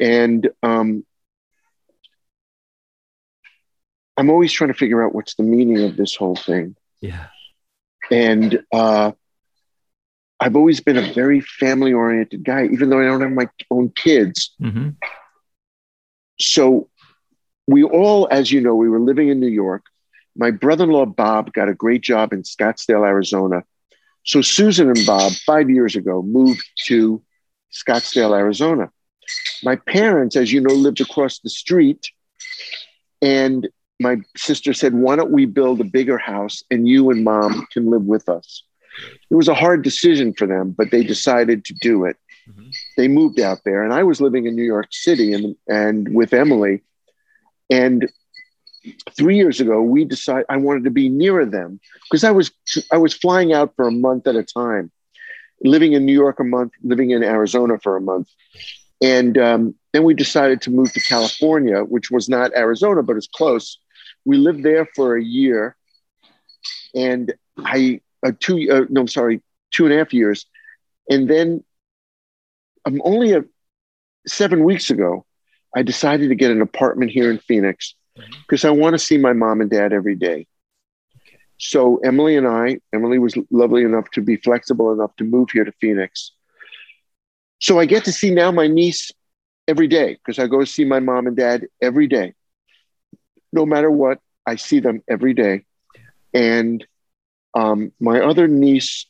And 0.00 0.48
um, 0.62 1.04
I'm 4.16 4.30
always 4.30 4.52
trying 4.52 4.68
to 4.68 4.78
figure 4.78 5.04
out 5.04 5.12
what's 5.12 5.34
the 5.34 5.42
meaning 5.42 5.82
of 5.82 5.96
this 5.96 6.14
whole 6.14 6.36
thing. 6.36 6.76
Yeah. 7.00 7.26
And 8.12 8.62
uh, 8.72 9.10
I've 10.38 10.54
always 10.54 10.80
been 10.80 10.98
a 10.98 11.12
very 11.12 11.40
family 11.40 11.92
oriented 11.92 12.44
guy, 12.44 12.66
even 12.66 12.90
though 12.90 13.00
I 13.00 13.06
don't 13.06 13.22
have 13.22 13.32
my 13.32 13.48
own 13.72 13.90
kids. 13.90 14.54
Mm-hmm. 14.62 14.90
So 16.38 16.88
we 17.66 17.82
all, 17.82 18.28
as 18.30 18.52
you 18.52 18.60
know, 18.60 18.76
we 18.76 18.88
were 18.88 19.00
living 19.00 19.30
in 19.30 19.40
New 19.40 19.48
York. 19.48 19.82
My 20.38 20.52
brother 20.52 20.84
in 20.84 20.90
law, 20.90 21.04
Bob, 21.04 21.52
got 21.52 21.68
a 21.68 21.74
great 21.74 22.00
job 22.00 22.32
in 22.32 22.44
Scottsdale, 22.44 23.06
Arizona. 23.06 23.64
So 24.24 24.40
Susan 24.40 24.88
and 24.88 25.04
Bob, 25.04 25.32
five 25.44 25.68
years 25.68 25.96
ago, 25.96 26.22
moved 26.22 26.64
to 26.86 27.20
Scottsdale, 27.72 28.38
Arizona. 28.38 28.90
My 29.64 29.76
parents, 29.76 30.36
as 30.36 30.52
you 30.52 30.60
know, 30.60 30.72
lived 30.72 31.00
across 31.00 31.40
the 31.40 31.50
street. 31.50 32.10
And 33.20 33.68
my 34.00 34.18
sister 34.36 34.72
said, 34.72 34.94
Why 34.94 35.16
don't 35.16 35.32
we 35.32 35.44
build 35.44 35.80
a 35.80 35.84
bigger 35.84 36.18
house 36.18 36.62
and 36.70 36.86
you 36.86 37.10
and 37.10 37.24
mom 37.24 37.66
can 37.72 37.90
live 37.90 38.04
with 38.04 38.28
us? 38.28 38.62
It 39.30 39.34
was 39.34 39.48
a 39.48 39.54
hard 39.54 39.82
decision 39.82 40.34
for 40.34 40.46
them, 40.46 40.70
but 40.70 40.90
they 40.90 41.02
decided 41.02 41.64
to 41.66 41.74
do 41.74 42.04
it. 42.04 42.16
Mm-hmm. 42.48 42.68
They 42.96 43.08
moved 43.08 43.40
out 43.40 43.58
there, 43.64 43.82
and 43.82 43.92
I 43.92 44.04
was 44.04 44.20
living 44.20 44.46
in 44.46 44.56
New 44.56 44.64
York 44.64 44.88
City 44.90 45.32
and 45.32 45.56
and 45.68 46.14
with 46.14 46.32
Emily. 46.32 46.82
And 47.70 48.10
three 49.12 49.36
years 49.36 49.60
ago, 49.60 49.82
we 49.82 50.04
decided 50.04 50.46
I 50.48 50.56
wanted 50.56 50.84
to 50.84 50.90
be 50.90 51.08
nearer 51.08 51.44
them 51.44 51.80
because 52.04 52.24
I 52.24 52.30
was 52.30 52.50
I 52.92 52.96
was 52.98 53.14
flying 53.14 53.52
out 53.52 53.74
for 53.76 53.86
a 53.88 53.92
month 53.92 54.26
at 54.26 54.36
a 54.36 54.42
time, 54.42 54.90
living 55.62 55.92
in 55.92 56.04
New 56.04 56.12
York 56.12 56.40
a 56.40 56.44
month, 56.44 56.72
living 56.82 57.10
in 57.10 57.22
Arizona 57.22 57.78
for 57.78 57.96
a 57.96 58.00
month. 58.00 58.28
And 59.00 59.38
um, 59.38 59.74
then 59.92 60.04
we 60.04 60.14
decided 60.14 60.60
to 60.62 60.70
move 60.70 60.92
to 60.92 61.00
California, 61.00 61.82
which 61.82 62.10
was 62.10 62.28
not 62.28 62.54
Arizona, 62.54 63.02
but 63.02 63.16
it's 63.16 63.28
close. 63.28 63.78
We 64.24 64.36
lived 64.36 64.62
there 64.62 64.86
for 64.94 65.16
a 65.16 65.22
year, 65.22 65.76
and 66.94 67.32
I 67.58 68.00
uh, 68.24 68.32
two 68.38 68.68
uh, 68.70 68.86
no, 68.88 69.02
I'm 69.02 69.08
sorry, 69.08 69.40
two 69.70 69.84
and 69.84 69.94
a 69.94 69.98
half 69.98 70.12
years, 70.12 70.46
and 71.08 71.28
then 71.28 71.62
I'm 72.84 73.00
only 73.04 73.32
a 73.32 73.44
seven 74.26 74.64
weeks 74.64 74.90
ago. 74.90 75.24
I 75.76 75.82
decided 75.82 76.30
to 76.30 76.34
get 76.34 76.50
an 76.50 76.62
apartment 76.62 77.10
here 77.10 77.30
in 77.30 77.38
Phoenix 77.38 77.94
because 78.42 78.64
I 78.64 78.70
want 78.70 78.94
to 78.94 78.98
see 78.98 79.18
my 79.18 79.32
mom 79.32 79.60
and 79.60 79.70
dad 79.70 79.92
every 79.92 80.14
day. 80.14 80.46
So 81.58 81.98
Emily 81.98 82.36
and 82.36 82.46
I, 82.46 82.78
Emily 82.92 83.18
was 83.18 83.36
lovely 83.50 83.82
enough 83.82 84.10
to 84.12 84.20
be 84.20 84.36
flexible 84.36 84.92
enough 84.92 85.14
to 85.16 85.24
move 85.24 85.50
here 85.50 85.64
to 85.64 85.72
Phoenix. 85.80 86.32
So 87.60 87.80
I 87.80 87.86
get 87.86 88.04
to 88.04 88.12
see 88.12 88.30
now 88.30 88.52
my 88.52 88.68
niece 88.68 89.10
every 89.66 89.88
day 89.88 90.14
because 90.14 90.38
I 90.38 90.46
go 90.46 90.64
see 90.64 90.84
my 90.84 91.00
mom 91.00 91.26
and 91.26 91.36
dad 91.36 91.66
every 91.82 92.06
day. 92.06 92.34
No 93.52 93.66
matter 93.66 93.90
what, 93.90 94.20
I 94.46 94.56
see 94.56 94.78
them 94.78 95.02
every 95.08 95.34
day. 95.34 95.64
And 96.32 96.86
um, 97.54 97.92
my 97.98 98.20
other 98.20 98.46
niece, 98.46 99.06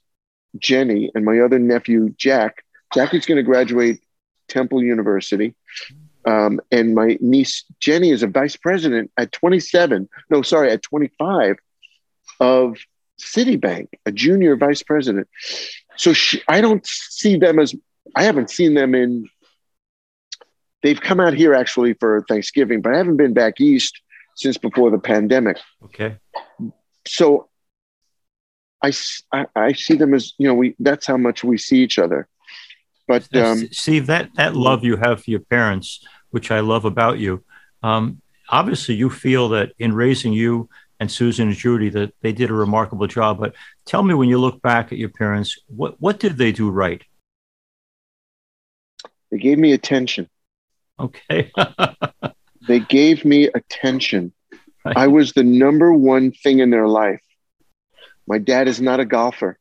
Jenny, 0.58 1.10
and 1.14 1.24
my 1.24 1.40
other 1.40 1.58
nephew, 1.58 2.14
Jack, 2.16 2.64
Jack 2.94 3.12
is 3.12 3.26
going 3.26 3.36
to 3.36 3.42
graduate 3.42 4.00
Temple 4.48 4.82
University. 4.82 5.54
Um, 6.28 6.60
and 6.70 6.94
my 6.94 7.16
niece, 7.22 7.64
Jenny, 7.80 8.10
is 8.10 8.22
a 8.22 8.26
vice 8.26 8.54
president 8.54 9.10
at 9.16 9.32
27. 9.32 10.10
No, 10.28 10.42
sorry, 10.42 10.70
at 10.70 10.82
25 10.82 11.56
of 12.38 12.76
Citibank, 13.18 13.88
a 14.04 14.12
junior 14.12 14.54
vice 14.54 14.82
president. 14.82 15.26
So 15.96 16.12
she, 16.12 16.42
I 16.46 16.60
don't 16.60 16.86
see 16.86 17.38
them 17.38 17.58
as, 17.58 17.74
I 18.14 18.24
haven't 18.24 18.50
seen 18.50 18.74
them 18.74 18.94
in, 18.94 19.26
they've 20.82 21.00
come 21.00 21.18
out 21.18 21.32
here 21.32 21.54
actually 21.54 21.94
for 21.94 22.22
Thanksgiving, 22.28 22.82
but 22.82 22.92
I 22.92 22.98
haven't 22.98 23.16
been 23.16 23.32
back 23.32 23.58
east 23.58 23.98
since 24.36 24.58
before 24.58 24.90
the 24.90 24.98
pandemic. 24.98 25.56
Okay. 25.84 26.16
So 27.06 27.48
I, 28.84 28.92
I, 29.32 29.46
I 29.56 29.72
see 29.72 29.94
them 29.94 30.12
as, 30.12 30.34
you 30.36 30.46
know, 30.46 30.54
we, 30.54 30.76
that's 30.78 31.06
how 31.06 31.16
much 31.16 31.42
we 31.42 31.56
see 31.56 31.78
each 31.82 31.98
other. 31.98 32.28
But 33.06 33.34
um, 33.34 33.66
Steve, 33.72 34.06
that, 34.08 34.34
that 34.34 34.54
love 34.54 34.84
you 34.84 34.96
have 34.98 35.24
for 35.24 35.30
your 35.30 35.40
parents, 35.40 36.04
which 36.30 36.50
I 36.50 36.60
love 36.60 36.84
about 36.84 37.18
you, 37.18 37.44
um, 37.82 38.20
obviously 38.48 38.94
you 38.94 39.10
feel 39.10 39.50
that 39.50 39.72
in 39.78 39.94
raising 39.94 40.32
you 40.32 40.68
and 41.00 41.10
Susan 41.10 41.48
and 41.48 41.56
Judy 41.56 41.90
that 41.90 42.12
they 42.22 42.32
did 42.32 42.50
a 42.50 42.54
remarkable 42.54 43.06
job. 43.06 43.38
But 43.38 43.54
tell 43.86 44.02
me, 44.02 44.14
when 44.14 44.28
you 44.28 44.38
look 44.38 44.60
back 44.62 44.92
at 44.92 44.98
your 44.98 45.10
parents, 45.10 45.58
what 45.66 46.00
what 46.00 46.18
did 46.18 46.36
they 46.36 46.52
do 46.52 46.70
right? 46.70 47.02
They 49.30 49.38
gave 49.38 49.58
me 49.58 49.72
attention. 49.72 50.28
Okay. 50.98 51.52
they 52.68 52.80
gave 52.80 53.24
me 53.24 53.48
attention. 53.48 54.32
Right. 54.84 54.96
I 54.96 55.06
was 55.08 55.32
the 55.32 55.44
number 55.44 55.92
one 55.92 56.32
thing 56.32 56.60
in 56.60 56.70
their 56.70 56.88
life. 56.88 57.20
My 58.26 58.38
dad 58.38 58.68
is 58.68 58.80
not 58.80 59.00
a 59.00 59.04
golfer. 59.04 59.58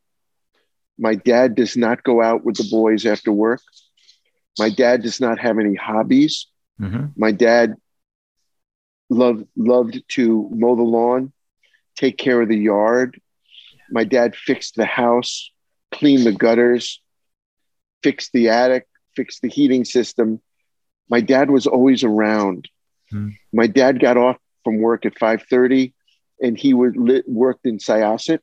My 0.97 1.15
dad 1.15 1.55
does 1.55 1.77
not 1.77 2.03
go 2.03 2.21
out 2.21 2.43
with 2.43 2.57
the 2.57 2.67
boys 2.69 3.05
after 3.05 3.31
work. 3.31 3.61
My 4.57 4.69
dad 4.69 5.03
does 5.03 5.21
not 5.21 5.37
have 5.39 5.59
any 5.59 5.75
hobbies. 5.75 6.47
Mm-hmm. 6.81 7.05
My 7.15 7.31
dad 7.31 7.75
loved 9.09 9.45
loved 9.55 10.01
to 10.09 10.49
mow 10.53 10.75
the 10.75 10.83
lawn, 10.83 11.31
take 11.95 12.17
care 12.17 12.41
of 12.41 12.49
the 12.49 12.57
yard. 12.57 13.19
My 13.89 14.03
dad 14.03 14.35
fixed 14.35 14.75
the 14.75 14.85
house, 14.85 15.51
cleaned 15.91 16.25
the 16.25 16.33
gutters, 16.33 17.01
fixed 18.03 18.31
the 18.33 18.49
attic, 18.49 18.87
fixed 19.15 19.41
the 19.41 19.49
heating 19.49 19.85
system. 19.85 20.41
My 21.09 21.21
dad 21.21 21.49
was 21.49 21.67
always 21.67 22.03
around. 22.03 22.69
Hmm. 23.09 23.29
My 23.53 23.67
dad 23.67 23.99
got 23.99 24.17
off 24.17 24.37
from 24.63 24.79
work 24.79 25.05
at 25.05 25.17
5:30 25.17 25.93
and 26.41 26.57
he 26.57 26.73
would 26.73 26.97
lit, 26.97 27.27
worked 27.27 27.65
in 27.65 27.77
Syosset. 27.77 28.39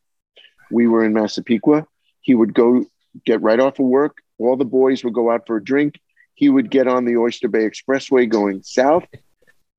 We 0.71 0.87
were 0.87 1.05
in 1.05 1.13
Massapequa. 1.13 1.87
He 2.23 2.35
would 2.35 2.55
go 2.55 2.87
get 3.25 3.43
right 3.43 3.61
off 3.61 3.79
of 3.79 3.87
work. 3.87 4.19
All 4.39 4.57
the 4.57 4.65
boys 4.65 5.05
would 5.05 5.15
go 5.15 5.31
out 5.31 5.47
for 5.47 5.57
a 5.57 5.65
drink. 5.65 6.01
He 6.35 6.49
would 6.49 6.71
get 6.71 6.89
on 6.89 7.05
the 7.05 7.17
Oyster 7.17 7.49
Bay 7.49 7.69
Expressway 7.69 8.29
going 8.29 8.63
south 8.63 9.07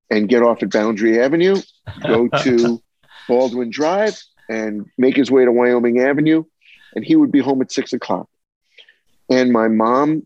and 0.09 0.29
get 0.29 0.43
off 0.43 0.63
at 0.63 0.71
Boundary 0.71 1.19
Avenue, 1.19 1.61
go 2.01 2.27
to 2.43 2.81
Baldwin 3.27 3.69
Drive, 3.69 4.19
and 4.49 4.85
make 4.97 5.15
his 5.15 5.31
way 5.31 5.45
to 5.45 5.51
Wyoming 5.51 5.99
Avenue. 5.99 6.43
And 6.95 7.03
he 7.03 7.15
would 7.15 7.31
be 7.31 7.39
home 7.39 7.61
at 7.61 7.71
six 7.71 7.93
o'clock. 7.93 8.29
And 9.29 9.51
my 9.51 9.67
mom 9.67 10.25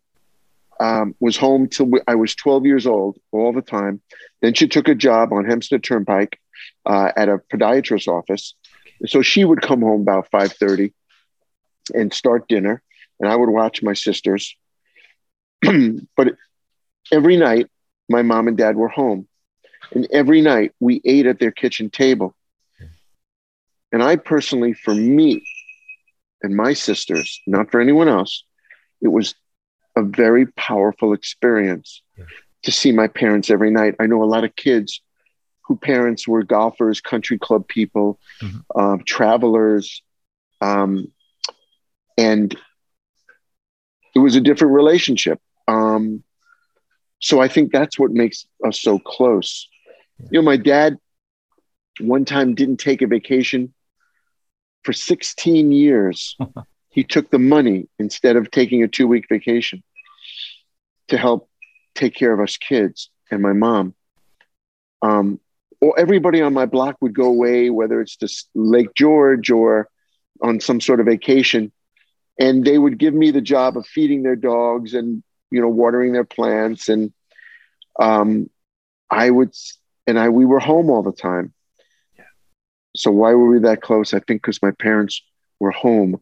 um, 0.80 1.16
was 1.20 1.36
home 1.36 1.68
till 1.68 1.90
I 2.08 2.16
was 2.16 2.36
12 2.36 2.66
years 2.66 2.86
old 2.86 3.18
all 3.32 3.54
the 3.54 3.62
time. 3.62 4.02
Then 4.42 4.54
she 4.54 4.68
took 4.68 4.88
a 4.88 4.96
job 4.96 5.34
on 5.34 5.46
Hempstead 5.46 5.84
Turnpike 5.84 6.40
uh, 6.86 7.12
at 7.16 7.30
a 7.30 7.40
podiatrist's 7.52 8.08
office. 8.08 8.54
So 9.06 9.22
she 9.22 9.46
would 9.46 9.62
come 9.62 9.82
home 9.82 10.02
about 10.02 10.30
5:30 10.32 10.94
and 11.94 12.14
start 12.14 12.48
dinner, 12.48 12.82
and 13.20 13.30
I 13.30 13.36
would 13.36 13.50
watch 13.50 13.82
my 13.82 13.94
sisters. 13.94 14.56
but 16.18 16.36
every 17.12 17.38
night, 17.38 17.68
my 18.10 18.22
mom 18.22 18.48
and 18.48 18.58
dad 18.58 18.76
were 18.76 18.88
home. 18.88 19.28
And 19.94 20.08
every 20.12 20.42
night 20.42 20.74
we 20.80 21.02
ate 21.06 21.26
at 21.26 21.40
their 21.40 21.52
kitchen 21.52 21.90
table. 21.90 22.36
And 23.92 24.04
I 24.04 24.18
personally, 24.18 24.74
for 24.74 24.94
me 24.94 25.44
and 26.44 26.56
my 26.56 26.74
sisters, 26.74 27.42
not 27.48 27.72
for 27.72 27.82
anyone 27.82 28.08
else, 28.08 28.44
it 29.02 29.08
was 29.08 29.36
a 29.96 30.04
very 30.04 30.46
powerful 30.46 31.14
experience 31.14 32.02
yeah. 32.18 32.26
to 32.64 32.72
see 32.72 32.92
my 32.92 33.08
parents 33.08 33.50
every 33.50 33.72
night. 33.72 33.96
I 34.00 34.06
know 34.06 34.24
a 34.24 34.26
lot 34.26 34.44
of 34.44 34.56
kids 34.56 35.02
who 35.64 35.76
parents 35.76 36.28
were 36.28 36.44
golfers, 36.44 37.02
country 37.02 37.38
club 37.38 37.68
people, 37.68 38.20
mm-hmm. 38.42 38.60
uh, 38.76 38.98
travelers. 39.06 40.04
Um, 40.62 41.12
and 42.18 42.56
it 44.16 44.20
was 44.20 44.36
a 44.36 44.42
different 44.42 44.74
relationship. 44.74 45.40
Um, 46.00 46.24
so 47.20 47.42
I 47.42 47.48
think 47.48 47.72
that's 47.72 48.00
what 48.00 48.12
makes 48.12 48.46
us 48.66 48.80
so 48.80 48.98
close. 49.00 49.68
You 50.32 50.40
know, 50.40 50.46
my 50.46 50.58
dad 50.58 50.98
one 52.00 52.26
time 52.26 52.56
didn't 52.56 52.78
take 52.78 53.02
a 53.02 53.08
vacation 53.08 53.74
for 54.84 54.94
16 54.94 55.72
years. 55.72 56.38
he 56.90 57.04
took 57.04 57.30
the 57.30 57.40
money 57.40 57.88
instead 58.00 58.36
of 58.36 58.52
taking 58.52 58.84
a 58.84 58.88
two 58.88 59.08
week 59.08 59.26
vacation 59.30 59.84
to 61.10 61.18
help 61.18 61.50
take 61.96 62.16
care 62.16 62.34
of 62.34 62.40
us 62.40 62.58
kids 62.58 63.10
and 63.32 63.42
my 63.42 63.54
mom. 63.54 63.94
Um, 65.02 65.40
or 65.82 65.98
everybody 65.98 66.42
on 66.42 66.54
my 66.54 66.66
block 66.66 66.98
would 67.02 67.14
go 67.14 67.26
away, 67.26 67.70
whether 67.70 68.02
it's 68.02 68.18
to 68.18 68.30
Lake 68.54 68.94
George 68.96 69.50
or 69.50 69.90
on 70.42 70.60
some 70.60 70.82
sort 70.82 71.00
of 71.00 71.06
vacation, 71.06 71.72
and 72.38 72.66
they 72.66 72.78
would 72.78 72.98
give 72.98 73.14
me 73.14 73.32
the 73.32 73.42
job 73.42 73.78
of 73.78 73.86
feeding 73.86 74.24
their 74.24 74.36
dogs 74.36 74.94
and 74.94 75.24
you 75.52 75.62
know 75.62 75.70
watering 75.70 76.14
their 76.14 76.26
plants, 76.26 76.90
and 76.90 77.14
um, 78.00 78.50
I 79.10 79.30
would 79.30 79.54
and 80.08 80.20
I 80.20 80.30
we 80.30 80.46
were 80.46 80.60
home 80.60 80.90
all 80.90 81.04
the 81.04 81.12
time. 81.12 81.54
Yeah. 82.18 82.26
So 82.96 83.12
why 83.12 83.34
were 83.34 83.48
we 83.48 83.60
that 83.60 83.82
close? 83.82 84.14
I 84.14 84.20
think 84.20 84.42
because 84.42 84.62
my 84.62 84.72
parents 84.72 85.22
were 85.60 85.72
home 85.72 86.22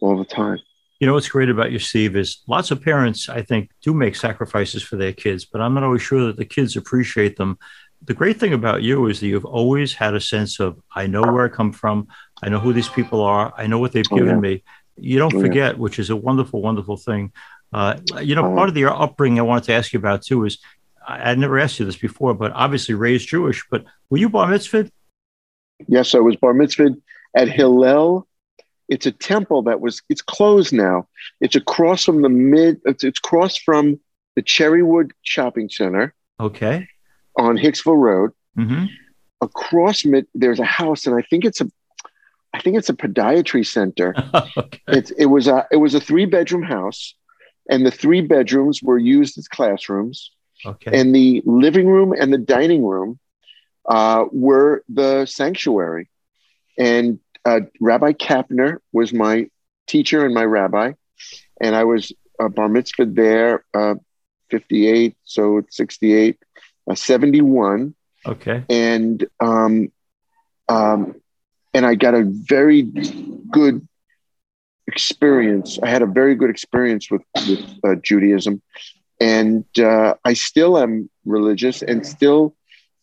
all 0.00 0.16
the 0.16 0.24
time. 0.24 0.58
You 1.00 1.06
know 1.06 1.14
what's 1.14 1.28
great 1.28 1.48
about 1.48 1.70
you, 1.70 1.78
Steve, 1.78 2.16
is 2.16 2.42
lots 2.48 2.72
of 2.72 2.82
parents, 2.82 3.28
I 3.28 3.42
think, 3.42 3.70
do 3.82 3.94
make 3.94 4.16
sacrifices 4.16 4.82
for 4.82 4.96
their 4.96 5.12
kids, 5.12 5.44
but 5.44 5.60
I'm 5.60 5.74
not 5.74 5.84
always 5.84 6.02
sure 6.02 6.26
that 6.26 6.36
the 6.36 6.44
kids 6.44 6.76
appreciate 6.76 7.36
them. 7.36 7.56
The 8.02 8.14
great 8.14 8.40
thing 8.40 8.52
about 8.52 8.82
you 8.82 9.06
is 9.06 9.20
that 9.20 9.28
you've 9.28 9.44
always 9.44 9.92
had 9.94 10.14
a 10.14 10.20
sense 10.20 10.58
of, 10.58 10.80
I 10.92 11.06
know 11.06 11.22
where 11.22 11.44
I 11.44 11.48
come 11.48 11.72
from, 11.72 12.08
I 12.42 12.48
know 12.48 12.58
who 12.58 12.72
these 12.72 12.88
people 12.88 13.20
are, 13.20 13.52
I 13.56 13.68
know 13.68 13.78
what 13.78 13.92
they've 13.92 14.08
given 14.08 14.28
oh, 14.28 14.34
yeah. 14.34 14.40
me. 14.40 14.64
You 14.96 15.18
don't 15.20 15.34
oh, 15.34 15.40
forget, 15.40 15.74
yeah. 15.74 15.80
which 15.80 16.00
is 16.00 16.10
a 16.10 16.16
wonderful, 16.16 16.60
wonderful 16.62 16.96
thing. 16.96 17.32
Uh, 17.72 17.98
you 18.22 18.34
know, 18.34 18.54
part 18.54 18.68
of 18.68 18.76
your 18.76 18.94
upbringing 18.94 19.38
I 19.38 19.42
wanted 19.42 19.64
to 19.64 19.74
ask 19.74 19.92
you 19.92 19.98
about 19.98 20.22
too 20.22 20.44
is 20.44 20.58
I, 21.06 21.30
would 21.30 21.38
never 21.38 21.58
asked 21.58 21.78
you 21.78 21.86
this 21.86 21.96
before, 21.96 22.34
but 22.34 22.52
obviously 22.52 22.94
raised 22.94 23.28
Jewish. 23.28 23.64
But 23.70 23.84
were 24.10 24.18
you 24.18 24.28
bar 24.28 24.46
mitzvahed? 24.48 24.90
Yes, 25.86 26.14
I 26.14 26.18
was 26.18 26.36
bar 26.36 26.54
mitzvahed 26.54 27.00
at 27.34 27.48
Hillel. 27.48 28.26
It's 28.88 29.06
a 29.06 29.12
temple 29.12 29.62
that 29.64 29.80
was 29.80 30.02
it's 30.08 30.22
closed 30.22 30.72
now. 30.72 31.08
It's 31.40 31.56
across 31.56 32.04
from 32.04 32.22
the 32.22 32.28
mid. 32.28 32.80
It's, 32.84 33.04
it's 33.04 33.18
across 33.18 33.56
from 33.56 34.00
the 34.34 34.42
Cherrywood 34.42 35.10
Shopping 35.22 35.68
Center. 35.68 36.14
Okay. 36.40 36.88
On 37.38 37.56
Hicksville 37.56 38.00
Road. 38.00 38.30
Mm-hmm. 38.56 38.86
Across 39.40 40.04
mid, 40.04 40.26
there's 40.34 40.58
a 40.58 40.64
house, 40.64 41.06
and 41.06 41.16
I 41.16 41.22
think 41.22 41.44
it's 41.44 41.60
a, 41.60 41.70
I 42.52 42.60
think 42.60 42.76
it's 42.76 42.88
a 42.88 42.94
podiatry 42.94 43.64
center. 43.64 44.14
okay. 44.56 44.80
It, 44.88 45.12
it 45.18 45.26
was 45.26 45.46
a 45.48 45.66
it 45.70 45.76
was 45.76 45.94
a 45.94 46.00
three 46.00 46.24
bedroom 46.24 46.62
house, 46.62 47.14
and 47.68 47.84
the 47.84 47.90
three 47.90 48.20
bedrooms 48.20 48.82
were 48.82 48.98
used 48.98 49.38
as 49.38 49.48
classrooms. 49.48 50.32
Okay. 50.64 50.98
And 50.98 51.14
the 51.14 51.42
living 51.44 51.86
room 51.86 52.12
and 52.12 52.32
the 52.32 52.38
dining 52.38 52.84
room 52.84 53.18
uh, 53.88 54.24
were 54.32 54.82
the 54.88 55.26
sanctuary. 55.26 56.08
And 56.78 57.20
uh, 57.44 57.60
Rabbi 57.80 58.12
Kapner 58.12 58.78
was 58.92 59.12
my 59.12 59.48
teacher 59.86 60.24
and 60.24 60.34
my 60.34 60.44
rabbi. 60.44 60.92
And 61.60 61.74
I 61.74 61.84
was 61.84 62.12
a 62.40 62.48
bar 62.48 62.68
mitzvah 62.68 63.06
there 63.06 63.64
uh, 63.74 63.94
58, 64.50 65.16
so 65.24 65.58
it's 65.58 65.76
68, 65.76 66.38
uh, 66.90 66.94
71. 66.94 67.94
Okay. 68.26 68.64
And 68.68 69.26
um, 69.40 69.92
um, 70.68 71.14
and 71.72 71.86
I 71.86 71.94
got 71.94 72.14
a 72.14 72.24
very 72.24 72.82
good 72.82 73.86
experience. 74.88 75.78
I 75.82 75.88
had 75.88 76.02
a 76.02 76.06
very 76.06 76.34
good 76.34 76.50
experience 76.50 77.10
with 77.10 77.22
with 77.46 77.64
uh, 77.84 77.94
Judaism, 78.02 78.60
and 79.20 79.64
uh, 79.78 80.14
I 80.24 80.32
still 80.32 80.78
am 80.78 81.08
religious 81.24 81.82
and 81.82 82.04
still 82.04 82.56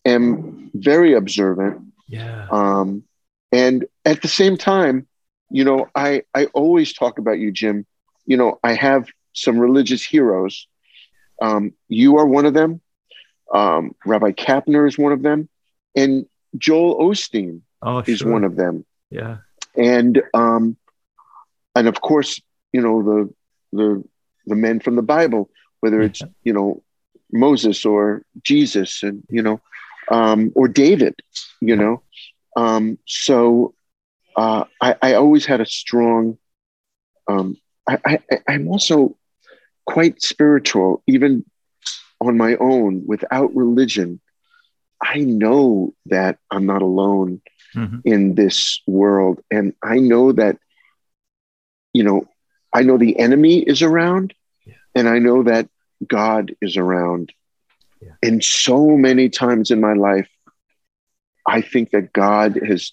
am 0.03 0.71
very 0.73 1.13
observant. 1.13 1.81
Yeah. 2.09 2.47
Um, 2.51 3.03
and 3.51 3.85
at 4.03 4.21
the 4.21 4.27
same 4.27 4.57
time, 4.57 5.07
you 5.49 5.63
know, 5.63 5.87
I 5.95 6.23
I 6.33 6.45
always 6.47 6.91
talk 6.91 7.19
about 7.19 7.39
you, 7.39 7.51
Jim. 7.51 7.85
You 8.25 8.37
know, 8.37 8.59
I 8.63 8.73
have 8.73 9.07
some 9.33 9.59
religious 9.59 10.03
heroes. 10.03 10.67
Um, 11.41 11.73
you 11.87 12.17
are 12.17 12.25
one 12.25 12.45
of 12.45 12.53
them. 12.53 12.81
Um, 13.53 13.95
Rabbi 14.05 14.31
Kapner 14.31 14.87
is 14.87 14.97
one 14.97 15.11
of 15.11 15.21
them, 15.21 15.47
and 15.95 16.25
Joel 16.57 16.97
Osteen 16.99 17.61
oh, 17.83 17.99
is 17.99 18.19
sure. 18.19 18.31
one 18.31 18.43
of 18.43 18.55
them. 18.55 18.85
Yeah. 19.11 19.37
And 19.77 20.23
um, 20.33 20.77
and 21.75 21.87
of 21.87 22.01
course, 22.01 22.41
you 22.73 22.81
know 22.81 23.03
the 23.03 23.33
the 23.73 24.03
the 24.45 24.55
men 24.55 24.79
from 24.79 24.95
the 24.95 25.01
Bible, 25.01 25.49
whether 25.81 26.01
it's 26.01 26.21
you 26.43 26.53
know 26.53 26.81
Moses 27.31 27.85
or 27.85 28.23
Jesus, 28.43 29.03
and 29.03 29.23
you 29.29 29.41
know, 29.41 29.59
um, 30.09 30.51
or 30.55 30.67
David, 30.67 31.15
you 31.61 31.75
know. 31.75 32.01
Um, 32.57 32.97
so 33.05 33.73
uh, 34.37 34.63
I, 34.81 34.95
I 35.01 35.13
always 35.13 35.45
had 35.45 35.61
a 35.61 35.65
strong. 35.65 36.37
Um, 37.27 37.57
I, 37.87 37.97
I, 38.05 38.19
I'm 38.47 38.67
also 38.67 39.17
quite 39.85 40.21
spiritual, 40.21 41.03
even 41.07 41.43
on 42.21 42.37
my 42.37 42.55
own, 42.57 43.03
without 43.05 43.55
religion. 43.55 44.19
I 45.01 45.19
know 45.19 45.93
that 46.07 46.37
I'm 46.51 46.65
not 46.65 46.81
alone 46.81 47.41
Mhm. 47.75 48.01
in 48.05 48.35
this 48.35 48.79
world. 48.87 49.41
And 49.51 49.73
I 49.83 49.97
know 49.99 50.31
that, 50.31 50.57
you 51.95 52.03
know, 52.03 52.27
I 52.73 52.83
know 52.83 52.97
the 52.97 53.17
enemy 53.17 53.59
is 53.59 53.81
around 53.81 54.33
Yeah. 54.65 54.73
and 54.93 55.07
I 55.07 55.19
know 55.19 55.43
that 55.43 55.69
God 56.05 56.53
is 56.61 56.75
around. 56.75 57.31
Yeah. 58.01 58.15
And 58.21 58.43
so 58.43 58.97
many 58.97 59.29
times 59.29 59.71
in 59.71 59.79
my 59.79 59.93
life, 59.93 60.29
I 61.47 61.61
think 61.61 61.91
that 61.91 62.11
God 62.11 62.59
has 62.71 62.91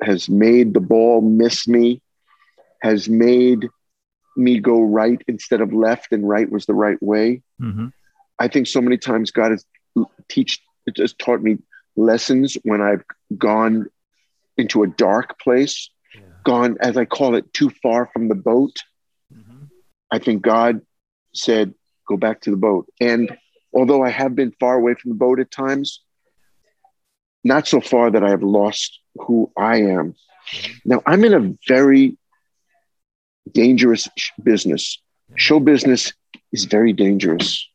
has 0.00 0.28
made 0.28 0.74
the 0.74 0.80
ball 0.80 1.20
miss 1.22 1.66
me, 1.66 2.02
has 2.82 3.08
made 3.08 3.68
me 4.36 4.58
go 4.58 4.82
right 4.82 5.20
instead 5.26 5.60
of 5.60 5.72
left, 5.72 6.12
and 6.12 6.28
right 6.28 6.50
was 6.50 6.66
the 6.66 6.74
right 6.74 7.02
way. 7.02 7.42
Mhm. 7.60 7.92
I 8.38 8.48
think 8.48 8.66
so 8.66 8.80
many 8.80 8.98
times 8.98 9.30
God 9.30 9.50
has 9.52 9.64
teach 10.28 10.60
has 10.98 11.14
taught 11.14 11.42
me 11.42 11.58
lessons 11.96 12.56
when 12.62 12.80
I've 12.82 13.04
gone 13.38 13.86
into 14.56 14.82
a 14.82 14.86
dark 14.86 15.38
place. 15.40 15.90
Gone 16.44 16.76
as 16.80 16.96
I 16.96 17.04
call 17.04 17.34
it 17.34 17.52
too 17.52 17.70
far 17.82 18.06
from 18.12 18.28
the 18.28 18.34
boat. 18.34 18.76
Mhm. 19.32 19.70
I 20.10 20.18
think 20.18 20.42
God 20.42 20.80
said, 21.34 21.74
"Go 22.06 22.16
back 22.16 22.42
to 22.42 22.50
the 22.50 22.56
boat." 22.56 22.88
And 23.00 23.36
although 23.72 24.02
I 24.04 24.10
have 24.10 24.34
been 24.34 24.52
far 24.60 24.76
away 24.76 24.94
from 24.94 25.10
the 25.12 25.16
boat 25.16 25.40
at 25.40 25.50
times, 25.50 26.00
not 27.42 27.66
so 27.66 27.80
far 27.80 28.10
that 28.10 28.22
I 28.22 28.30
have 28.30 28.42
lost 28.42 29.00
who 29.16 29.50
I 29.56 29.82
am. 29.82 30.14
Now 30.84 31.02
I'm 31.06 31.24
in 31.24 31.34
a 31.34 31.54
very 31.66 32.16
dangerous 33.50 34.08
sh- 34.16 34.30
business. 34.42 35.00
Show 35.36 35.60
business 35.60 36.12
is 36.52 36.64
very 36.64 36.92
dangerous. 36.92 37.68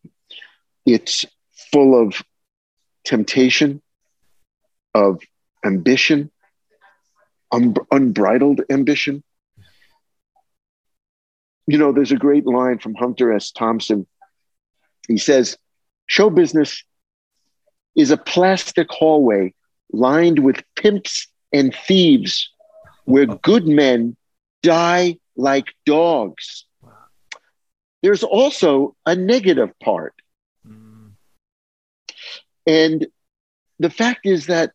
It's 0.86 1.26
full 1.72 2.00
of 2.02 2.22
temptation, 3.04 3.82
of 4.94 5.22
ambition, 5.66 6.32
un- 7.52 7.76
unbridled 7.92 8.62
ambition. 8.70 9.24
You 11.68 11.78
know, 11.78 11.92
there's 11.92 12.12
a 12.12 12.18
great 12.18 12.46
line 12.46 12.80
from 12.80 12.96
Hunter 12.96 13.32
S. 13.34 13.52
Thompson. 13.52 14.08
He 15.08 15.18
says, 15.18 15.58
Show 16.08 16.30
business 16.30 16.84
is 17.96 18.12
a 18.12 18.18
plastic 18.18 18.90
hallway 18.90 19.54
lined 19.92 20.40
with 20.40 20.64
pimps 20.76 21.28
and 21.54 21.76
thieves 21.88 22.50
where 23.06 23.26
good 23.26 23.68
men 23.68 24.16
die 24.64 25.18
like 25.36 25.68
dogs. 25.86 26.66
There's 28.02 28.24
also 28.24 28.96
a 29.06 29.16
negative 29.16 29.72
part. 29.80 30.14
And 32.66 33.08
the 33.80 33.90
fact 33.90 34.26
is 34.26 34.46
that 34.48 34.72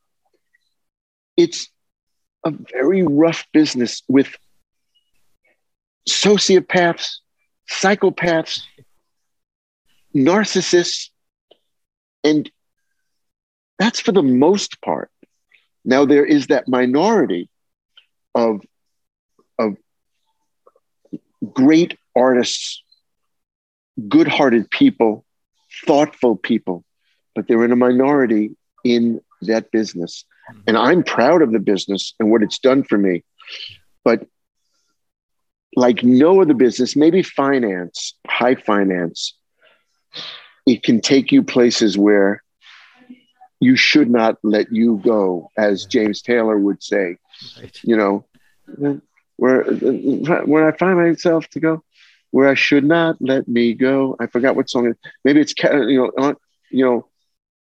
it's 1.36 1.68
a 2.44 2.52
very 2.72 3.02
rough 3.02 3.46
business 3.52 4.02
with 4.08 4.28
sociopaths, 6.08 7.16
psychopaths, 7.70 8.60
narcissists, 10.14 11.10
and 12.22 12.50
that's 13.78 14.00
for 14.00 14.12
the 14.12 14.22
most 14.22 14.80
part. 14.82 15.10
Now 15.84 16.04
there 16.04 16.24
is 16.24 16.46
that 16.48 16.68
minority 16.68 17.48
of 18.34 18.60
of 19.58 19.76
great 21.52 21.98
artists, 22.16 22.82
good-hearted 24.08 24.70
people, 24.70 25.24
thoughtful 25.86 26.36
people, 26.36 26.84
but 27.34 27.46
they're 27.46 27.64
in 27.64 27.72
a 27.72 27.76
minority 27.76 28.56
in 28.84 29.20
that 29.42 29.70
business. 29.70 30.24
Mm-hmm. 30.50 30.60
And 30.66 30.76
I'm 30.76 31.02
proud 31.02 31.42
of 31.42 31.52
the 31.52 31.58
business 31.58 32.14
and 32.18 32.30
what 32.30 32.42
it's 32.42 32.58
done 32.58 32.84
for 32.84 32.98
me. 32.98 33.24
But 34.04 34.26
like 35.76 36.04
no 36.04 36.40
other 36.40 36.54
business, 36.54 36.96
maybe 36.96 37.22
finance, 37.22 38.14
high 38.26 38.54
finance, 38.54 39.34
it 40.66 40.82
can 40.82 41.00
take 41.00 41.32
you 41.32 41.42
places 41.42 41.98
where 41.98 42.42
you 43.60 43.76
should 43.76 44.10
not 44.10 44.36
let 44.42 44.72
you 44.72 45.00
go, 45.04 45.50
as 45.56 45.86
James 45.86 46.22
Taylor 46.22 46.58
would 46.58 46.82
say. 46.82 47.16
Right. 47.58 47.78
You 47.82 47.96
know, 47.96 48.24
where 49.36 49.64
where 49.64 50.68
I 50.68 50.76
find 50.76 50.98
myself 50.98 51.48
to 51.50 51.60
go, 51.60 51.82
where 52.30 52.48
I 52.48 52.54
should 52.54 52.84
not 52.84 53.16
let 53.20 53.48
me 53.48 53.74
go. 53.74 54.16
I 54.20 54.26
forgot 54.26 54.56
what 54.56 54.70
song. 54.70 54.88
It, 54.88 54.98
maybe 55.24 55.40
it's 55.40 55.54
you 55.62 55.96
know, 55.96 56.12
uh, 56.18 56.34
you 56.70 56.84
know, 56.84 57.08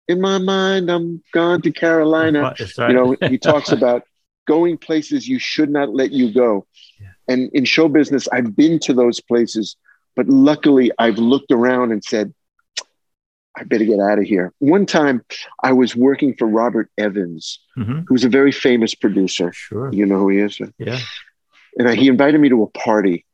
in 0.07 0.19
my 0.21 0.37
mind, 0.37 0.89
I'm 0.91 1.21
gone 1.33 1.61
to 1.61 1.71
Carolina. 1.71 2.41
Right. 2.41 2.77
You 2.89 2.93
know, 2.93 3.15
he 3.29 3.37
talks 3.37 3.71
about 3.71 4.03
going 4.45 4.77
places 4.77 5.27
you 5.27 5.39
should 5.39 5.69
not 5.69 5.93
let 5.93 6.11
you 6.11 6.33
go. 6.33 6.67
Yeah. 6.99 7.07
And 7.27 7.49
in 7.53 7.65
show 7.65 7.87
business, 7.87 8.27
I've 8.31 8.55
been 8.55 8.79
to 8.79 8.93
those 8.93 9.21
places, 9.21 9.77
but 10.15 10.27
luckily 10.27 10.91
I've 10.99 11.17
looked 11.17 11.51
around 11.51 11.91
and 11.91 12.03
said, 12.03 12.33
I 13.55 13.63
better 13.63 13.85
get 13.85 13.99
out 13.99 14.17
of 14.19 14.25
here. 14.25 14.51
One 14.59 14.85
time 14.85 15.23
I 15.61 15.73
was 15.73 15.95
working 15.95 16.35
for 16.35 16.47
Robert 16.47 16.89
Evans, 16.97 17.59
Mhm. 17.77 18.03
who's 18.07 18.23
a 18.23 18.29
very 18.29 18.51
famous 18.51 18.95
producer. 18.95 19.53
Sure. 19.53 19.93
You 19.93 20.05
know 20.05 20.17
who 20.19 20.29
he 20.29 20.39
is? 20.39 20.59
Yeah. 20.77 20.99
And 21.77 21.87
I, 21.87 21.95
he 21.95 22.07
invited 22.07 22.41
me 22.41 22.49
to 22.49 22.63
a 22.63 22.67
party. 22.67 23.25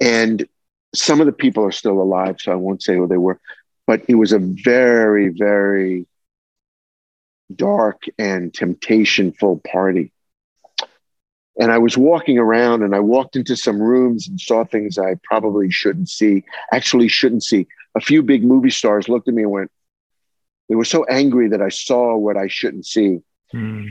And 0.00 0.46
some 0.94 1.20
of 1.20 1.26
the 1.26 1.32
people 1.32 1.64
are 1.64 1.72
still 1.72 2.00
alive, 2.00 2.36
so 2.40 2.52
I 2.52 2.56
won't 2.56 2.82
say 2.82 2.96
who 2.96 3.06
they 3.08 3.16
were. 3.16 3.40
But 3.86 4.02
it 4.08 4.14
was 4.14 4.32
a 4.32 4.38
very, 4.38 5.28
very 5.28 6.06
dark 7.54 8.02
and 8.18 8.52
temptation-full 8.54 9.62
party. 9.70 10.12
And 11.58 11.70
I 11.70 11.78
was 11.78 11.98
walking 11.98 12.38
around 12.38 12.82
and 12.82 12.94
I 12.94 13.00
walked 13.00 13.36
into 13.36 13.56
some 13.56 13.80
rooms 13.80 14.26
and 14.26 14.40
saw 14.40 14.64
things 14.64 14.98
I 14.98 15.16
probably 15.22 15.70
shouldn't 15.70 16.08
see, 16.08 16.44
actually 16.72 17.08
shouldn't 17.08 17.42
see. 17.42 17.66
A 17.94 18.00
few 18.00 18.22
big 18.22 18.42
movie 18.42 18.70
stars 18.70 19.08
looked 19.08 19.28
at 19.28 19.34
me 19.34 19.42
and 19.42 19.50
went, 19.50 19.70
they 20.68 20.76
were 20.76 20.84
so 20.84 21.04
angry 21.04 21.48
that 21.48 21.60
I 21.60 21.68
saw 21.68 22.16
what 22.16 22.36
I 22.36 22.48
shouldn't 22.48 22.86
see 22.86 23.20
Mm. 23.54 23.90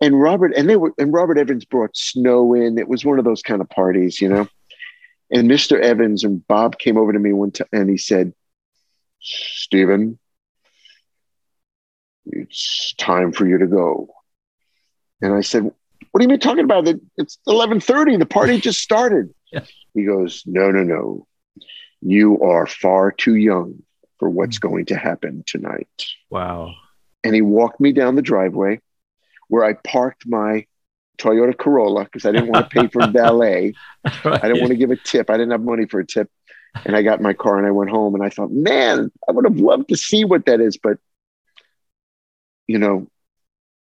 and 0.00 0.20
Robert 0.20 0.54
and 0.56 0.70
they 0.70 0.76
were 0.76 0.92
and 0.98 1.12
Robert 1.12 1.36
Evans 1.36 1.66
brought 1.66 1.94
snow 1.94 2.54
in. 2.54 2.78
It 2.78 2.88
was 2.88 3.04
one 3.04 3.18
of 3.18 3.26
those 3.26 3.42
kind 3.42 3.60
of 3.60 3.68
parties, 3.68 4.20
you 4.22 4.28
know. 4.30 4.48
And 5.30 5.50
Mr. 5.50 5.78
Evans 5.78 6.24
and 6.24 6.46
Bob 6.46 6.78
came 6.78 6.96
over 6.96 7.12
to 7.12 7.18
me 7.18 7.32
one 7.32 7.50
time 7.50 7.68
and 7.72 7.90
he 7.90 7.98
said, 7.98 8.32
Stephen, 9.22 10.18
it's 12.26 12.94
time 12.98 13.32
for 13.32 13.46
you 13.46 13.58
to 13.58 13.66
go. 13.66 14.08
And 15.20 15.34
I 15.34 15.40
said, 15.40 15.64
What 15.64 16.18
do 16.18 16.22
you 16.22 16.28
mean 16.28 16.40
talking 16.40 16.64
about? 16.64 16.88
it? 16.88 17.00
It's 17.16 17.38
11:30. 17.48 18.18
The 18.18 18.26
party 18.26 18.60
just 18.60 18.80
started. 18.80 19.32
Yeah. 19.52 19.66
He 19.92 20.04
goes, 20.06 20.42
No, 20.46 20.70
no, 20.70 20.82
no. 20.82 21.26
You 22.00 22.40
are 22.40 22.66
far 22.66 23.12
too 23.12 23.34
young 23.34 23.82
for 24.18 24.30
what's 24.30 24.56
mm. 24.58 24.62
going 24.62 24.86
to 24.86 24.96
happen 24.96 25.44
tonight 25.46 26.06
Wow. 26.30 26.72
and 27.22 27.34
he 27.34 27.42
walked 27.42 27.78
me 27.78 27.92
down 27.92 28.14
the 28.14 28.22
driveway 28.22 28.80
where 29.48 29.62
I 29.62 29.74
parked 29.74 30.26
my 30.26 30.64
Toyota 31.18 31.54
Corolla 31.56 32.04
because 32.04 32.24
I 32.24 32.32
didn't 32.32 32.48
want 32.48 32.70
to 32.70 32.80
pay 32.80 32.88
for 32.88 33.06
valet. 33.12 33.74
I 34.04 34.38
didn't 34.38 34.60
want 34.60 34.70
to 34.70 34.76
give 34.76 34.90
a 34.90 34.96
tip. 34.96 35.28
I 35.28 35.34
didn't 35.34 35.50
have 35.50 35.60
money 35.60 35.84
for 35.84 36.00
a 36.00 36.06
tip. 36.06 36.30
And 36.84 36.96
I 36.96 37.02
got 37.02 37.18
in 37.18 37.22
my 37.22 37.34
car 37.34 37.58
and 37.58 37.66
I 37.66 37.70
went 37.70 37.90
home 37.90 38.14
and 38.14 38.24
I 38.24 38.28
thought, 38.28 38.50
man, 38.50 39.10
I 39.28 39.32
would 39.32 39.44
have 39.44 39.56
loved 39.56 39.88
to 39.88 39.96
see 39.96 40.24
what 40.24 40.46
that 40.46 40.60
is. 40.60 40.78
But, 40.78 40.98
you 42.66 42.78
know, 42.78 43.06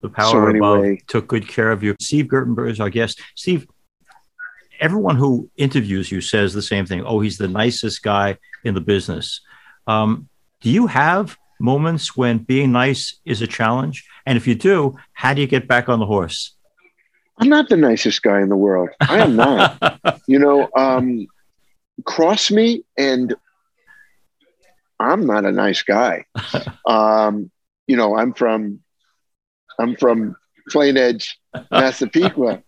the 0.01 0.09
power 0.09 0.31
so 0.31 0.47
anyway, 0.47 0.93
above 0.93 1.07
took 1.07 1.27
good 1.27 1.47
care 1.47 1.71
of 1.71 1.83
you. 1.83 1.95
Steve 1.99 2.27
Guttenberg 2.27 2.71
is 2.71 2.79
our 2.79 2.89
guest. 2.89 3.19
Steve, 3.35 3.67
everyone 4.79 5.15
who 5.15 5.49
interviews 5.57 6.11
you 6.11 6.21
says 6.21 6.53
the 6.53 6.61
same 6.61 6.85
thing. 6.85 7.03
Oh, 7.03 7.19
he's 7.19 7.37
the 7.37 7.47
nicest 7.47 8.03
guy 8.03 8.37
in 8.63 8.73
the 8.73 8.81
business. 8.81 9.41
Um, 9.87 10.29
do 10.61 10.69
you 10.69 10.87
have 10.87 11.37
moments 11.59 12.15
when 12.15 12.39
being 12.39 12.71
nice 12.71 13.19
is 13.25 13.41
a 13.41 13.47
challenge? 13.47 14.05
And 14.25 14.37
if 14.37 14.47
you 14.47 14.55
do, 14.55 14.95
how 15.13 15.33
do 15.33 15.41
you 15.41 15.47
get 15.47 15.67
back 15.67 15.89
on 15.89 15.99
the 15.99 16.05
horse? 16.05 16.53
I'm 17.39 17.49
not 17.49 17.69
the 17.69 17.77
nicest 17.77 18.21
guy 18.23 18.41
in 18.41 18.49
the 18.49 18.55
world. 18.55 18.89
I 18.99 19.19
am 19.19 19.35
not. 19.35 19.99
you 20.27 20.39
know, 20.39 20.69
um, 20.75 21.27
cross 22.05 22.51
me 22.51 22.83
and 22.97 23.35
I'm 24.99 25.25
not 25.25 25.45
a 25.45 25.51
nice 25.51 25.83
guy. 25.83 26.25
Um, 26.85 27.51
you 27.85 27.97
know, 27.97 28.15
I'm 28.15 28.33
from 28.33 28.79
I'm 29.77 29.97
from 29.97 30.37
Plain 30.69 30.95
Edge, 30.95 31.37
Massapequa. 31.69 32.63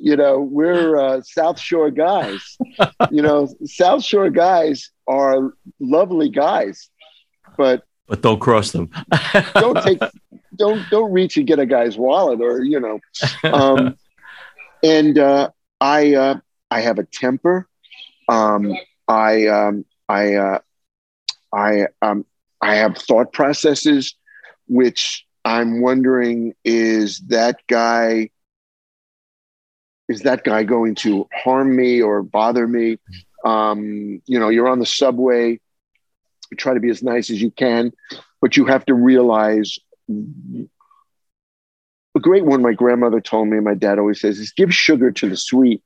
you 0.00 0.16
know, 0.16 0.40
we're 0.40 0.96
uh, 0.96 1.20
South 1.22 1.60
Shore 1.60 1.90
guys. 1.90 2.56
you 3.10 3.20
know, 3.20 3.46
South 3.66 4.02
Shore 4.02 4.30
guys 4.30 4.90
are 5.06 5.52
lovely 5.80 6.30
guys, 6.30 6.88
but 7.58 7.82
but 8.06 8.22
don't 8.22 8.40
cross 8.40 8.70
them. 8.72 8.90
don't 9.54 9.82
take 9.82 10.00
don't 10.56 10.82
don't 10.90 11.12
reach 11.12 11.36
and 11.36 11.46
get 11.46 11.58
a 11.58 11.66
guy's 11.66 11.98
wallet 11.98 12.40
or 12.40 12.62
you 12.62 12.80
know. 12.80 13.00
Um, 13.44 13.96
and 14.82 15.18
uh, 15.18 15.50
I 15.80 16.14
uh, 16.14 16.40
I 16.70 16.80
have 16.80 16.98
a 16.98 17.04
temper. 17.04 17.68
Um, 18.28 18.74
I 19.06 19.46
um, 19.46 19.84
I 20.08 20.34
uh, 20.34 20.58
I 21.52 21.86
um, 22.02 22.24
I 22.60 22.76
have 22.76 22.96
thought 22.96 23.32
processes, 23.32 24.14
which 24.66 25.24
I'm 25.44 25.80
wondering 25.80 26.54
is 26.64 27.20
that 27.28 27.60
guy 27.68 28.30
is 30.08 30.22
that 30.22 30.44
guy 30.44 30.64
going 30.64 30.94
to 30.96 31.28
harm 31.32 31.74
me 31.74 32.02
or 32.02 32.22
bother 32.22 32.66
me? 32.66 32.98
Um, 33.44 34.22
you 34.26 34.38
know, 34.38 34.48
you're 34.48 34.68
on 34.68 34.78
the 34.78 34.86
subway, 34.86 35.60
you 36.50 36.56
try 36.56 36.74
to 36.74 36.80
be 36.80 36.90
as 36.90 37.02
nice 37.02 37.30
as 37.30 37.40
you 37.40 37.50
can, 37.50 37.92
but 38.40 38.56
you 38.56 38.66
have 38.66 38.84
to 38.86 38.94
realize 38.94 39.78
a 40.10 40.68
great 42.20 42.44
one 42.44 42.62
my 42.62 42.72
grandmother 42.72 43.20
told 43.20 43.48
me, 43.48 43.60
my 43.60 43.74
dad 43.74 43.98
always 43.98 44.20
says, 44.20 44.38
is 44.38 44.52
give 44.52 44.74
sugar 44.74 45.10
to 45.12 45.28
the 45.28 45.36
sweet. 45.36 45.84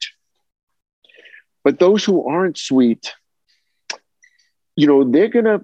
But 1.65 1.79
those 1.79 2.05
who 2.05 2.27
aren't 2.27 2.59
sweet, 2.59 3.15
you 4.77 4.87
know, 4.87 5.05
they're 5.05 5.29
going 5.29 5.45
to, 5.45 5.63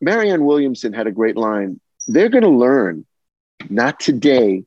Marianne 0.00 0.44
Williamson 0.44 0.92
had 0.92 1.06
a 1.06 1.12
great 1.12 1.36
line. 1.36 1.80
They're 2.06 2.28
going 2.28 2.44
to 2.44 2.50
learn, 2.50 3.06
not 3.70 4.00
today 4.00 4.64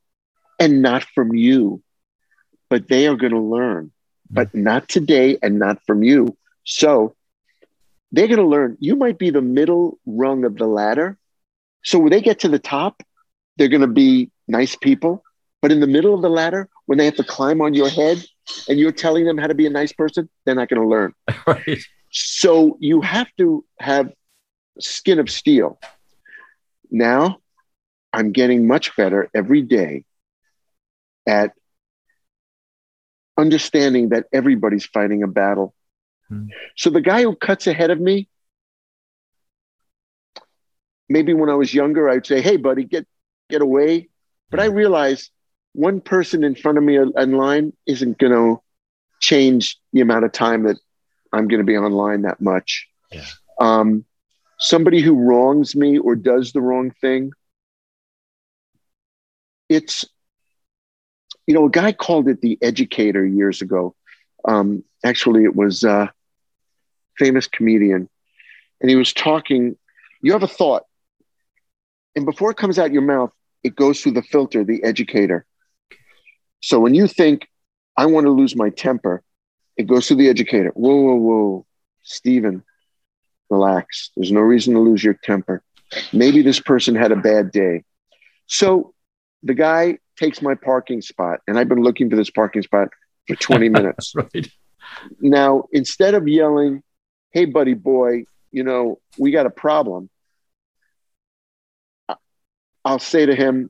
and 0.60 0.82
not 0.82 1.04
from 1.14 1.36
you, 1.36 1.84
but 2.70 2.88
they 2.88 3.08
are 3.08 3.16
going 3.16 3.34
to 3.34 3.40
learn, 3.40 3.92
but 4.30 4.52
mm. 4.52 4.64
not 4.64 4.90
today 4.90 5.38
and 5.42 5.60
not 5.60 5.80
from 5.86 6.04
you. 6.04 6.36
So 6.64 7.16
they're 8.12 8.28
going 8.28 8.40
to 8.40 8.48
learn. 8.48 8.78
You 8.80 8.96
might 8.96 9.20
be 9.20 9.30
the 9.30 9.42
middle 9.42 10.00
rung 10.06 10.44
of 10.46 10.56
the 10.56 10.66
ladder. 10.66 11.18
So 11.84 12.00
when 12.00 12.10
they 12.10 12.22
get 12.22 12.40
to 12.40 12.50
the 12.50 12.60
top, 12.60 13.04
they're 13.58 13.68
going 13.68 13.82
to 13.82 13.88
be 13.88 14.32
nice 14.48 14.76
people. 14.76 15.24
But 15.62 15.72
in 15.72 15.80
the 15.80 15.88
middle 15.88 16.14
of 16.14 16.22
the 16.22 16.30
ladder, 16.30 16.70
when 16.86 16.98
they 16.98 17.06
have 17.06 17.16
to 17.18 17.24
climb 17.24 17.62
on 17.62 17.74
your 17.74 17.90
head 17.90 18.24
and 18.68 18.80
you're 18.80 18.92
telling 18.92 19.26
them 19.26 19.38
how 19.38 19.48
to 19.48 19.56
be 19.56 19.66
a 19.66 19.70
nice 19.70 19.92
person, 19.94 20.30
they're 20.46 20.56
not 20.56 20.70
going 20.70 20.82
to 20.82 20.88
learn. 20.88 21.14
Right. 21.48 21.80
So 22.10 22.78
you 22.80 23.02
have 23.02 23.28
to 23.38 23.66
have 23.80 24.12
skin 24.80 25.20
of 25.20 25.30
steel. 25.30 25.80
Now 26.90 27.40
I'm 28.14 28.32
getting 28.32 28.68
much 28.68 28.96
better 28.96 29.30
every 29.36 29.62
day 29.62 30.06
at 31.28 31.52
understanding 33.38 34.10
that 34.10 34.26
everybody's 34.34 34.86
fighting 34.86 35.24
a 35.24 35.28
battle. 35.28 35.74
Hmm. 36.30 36.48
So 36.76 36.90
the 36.90 37.02
guy 37.02 37.24
who 37.24 37.36
cuts 37.36 37.68
ahead 37.68 37.92
of 37.92 38.00
me, 38.00 38.28
maybe 41.10 41.34
when 41.34 41.50
I 41.50 41.56
was 41.56 41.74
younger, 41.74 42.10
I'd 42.10 42.26
say, 42.26 42.42
"Hey, 42.42 42.58
buddy, 42.58 42.84
get 42.84 43.06
get 43.50 43.62
away." 43.62 44.10
But 44.50 44.60
I 44.62 44.66
realize 44.66 45.30
one 45.78 46.02
person 46.02 46.44
in 46.44 46.56
front 46.56 46.80
of 46.80 46.84
me 46.84 46.98
in 46.98 47.32
line 47.34 47.72
isn't 47.86 48.18
going 48.18 48.34
to 48.34 48.60
change 49.20 49.78
the 49.94 50.02
amount 50.02 50.26
of 50.26 50.32
time 50.32 50.64
that 50.64 50.76
I'm 51.32 51.48
going 51.48 51.60
to 51.60 51.66
be 51.66 51.78
online 51.78 52.24
that 52.24 52.42
much. 52.42 52.88
Yeah. 53.12 53.26
Um, 53.62 54.04
somebody 54.58 55.02
who 55.02 55.14
wrongs 55.14 55.76
me 55.76 56.00
or 56.00 56.16
does 56.16 56.52
the 56.52 56.62
wrong 56.62 56.90
thing, 57.00 57.32
it's, 59.70 60.04
you 61.46 61.54
know, 61.54 61.68
a 61.68 61.70
guy 61.70 61.92
called 61.92 62.28
it 62.28 62.42
the 62.42 62.58
educator 62.60 63.24
years 63.24 63.62
ago. 63.62 63.94
Um, 64.48 64.84
actually, 65.06 65.44
it 65.44 65.56
was 65.56 65.84
a 65.84 66.12
famous 67.20 67.46
comedian. 67.46 68.10
And 68.82 68.90
he 68.90 68.96
was 68.96 69.14
talking, 69.14 69.78
you 70.24 70.32
have 70.32 70.42
a 70.42 70.48
thought. 70.48 70.86
And 72.16 72.26
before 72.26 72.50
it 72.50 72.58
comes 72.58 72.80
out 72.80 72.92
your 72.92 73.04
mouth, 73.04 73.32
it 73.64 73.76
goes 73.76 74.02
through 74.02 74.14
the 74.14 74.24
filter, 74.24 74.64
the 74.64 74.84
educator. 74.84 75.46
So 76.62 76.80
when 76.80 76.94
you 76.94 77.08
think, 77.08 77.48
I 77.96 78.06
want 78.06 78.26
to 78.26 78.32
lose 78.32 78.56
my 78.56 78.70
temper, 78.70 79.24
it 79.76 79.88
goes 79.88 80.08
to 80.08 80.16
the 80.16 80.30
educator. 80.30 80.72
Whoa, 80.74 80.96
whoa, 80.96 81.16
whoa, 81.16 81.66
Stephen, 82.04 82.64
relax. 83.50 84.12
There's 84.16 84.32
no 84.32 84.42
reason 84.42 84.74
to 84.74 84.80
lose 84.80 85.04
your 85.04 85.16
temper. 85.24 85.64
Maybe 86.12 86.42
this 86.42 86.60
person 86.60 86.96
had 86.96 87.12
a 87.12 87.16
bad 87.16 87.52
day. 87.52 87.84
So 88.48 88.94
the 89.44 89.54
guy 89.54 90.00
takes 90.18 90.42
my 90.42 90.56
parking 90.56 91.02
spot, 91.02 91.40
and 91.48 91.58
I've 91.58 91.70
been 91.70 91.84
looking 91.84 92.10
for 92.10 92.16
this 92.16 92.30
parking 92.30 92.64
spot 92.64 92.90
for 93.28 93.36
20 93.36 93.70
minutes. 93.70 94.14
right. 94.16 94.48
Now, 95.20 95.66
instead 95.72 96.14
of 96.14 96.28
yelling, 96.28 96.82
hey, 97.32 97.46
buddy 97.46 97.74
boy, 97.74 98.24
you 98.52 98.64
know, 98.64 99.00
we 99.18 99.32
got 99.32 99.46
a 99.46 99.52
problem, 99.52 100.10
I'll 102.84 103.00
say 103.00 103.26
to 103.26 103.36
him, 103.36 103.70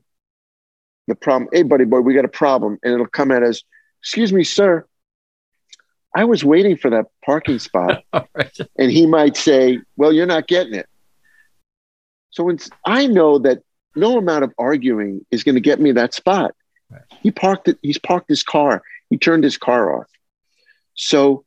the 1.08 1.14
problem, 1.14 1.48
hey, 1.52 1.62
buddy 1.62 1.84
boy, 1.84 2.00
we 2.00 2.14
got 2.14 2.24
a 2.24 2.28
problem. 2.28 2.78
And 2.82 2.92
it'll 2.92 3.06
come 3.06 3.32
at 3.32 3.42
us, 3.42 3.64
excuse 4.00 4.32
me, 4.32 4.44
sir. 4.44 4.86
I 6.14 6.24
was 6.24 6.44
waiting 6.44 6.76
for 6.76 6.90
that 6.90 7.06
parking 7.24 7.58
spot. 7.58 8.04
right. 8.12 8.56
And 8.78 8.90
he 8.90 9.06
might 9.06 9.36
say, 9.36 9.80
well, 9.96 10.12
you're 10.12 10.26
not 10.26 10.46
getting 10.46 10.74
it. 10.74 10.86
So 12.30 12.44
when 12.44 12.58
I 12.86 13.06
know 13.06 13.38
that 13.38 13.62
no 13.96 14.18
amount 14.18 14.44
of 14.44 14.52
arguing 14.58 15.24
is 15.30 15.42
going 15.42 15.54
to 15.54 15.60
get 15.60 15.80
me 15.80 15.92
that 15.92 16.14
spot. 16.14 16.54
Right. 16.90 17.02
He 17.22 17.30
parked 17.30 17.68
it, 17.68 17.78
he's 17.82 17.98
parked 17.98 18.28
his 18.28 18.42
car. 18.42 18.82
He 19.10 19.16
turned 19.16 19.44
his 19.44 19.56
car 19.56 19.98
off. 19.98 20.06
So, 20.94 21.44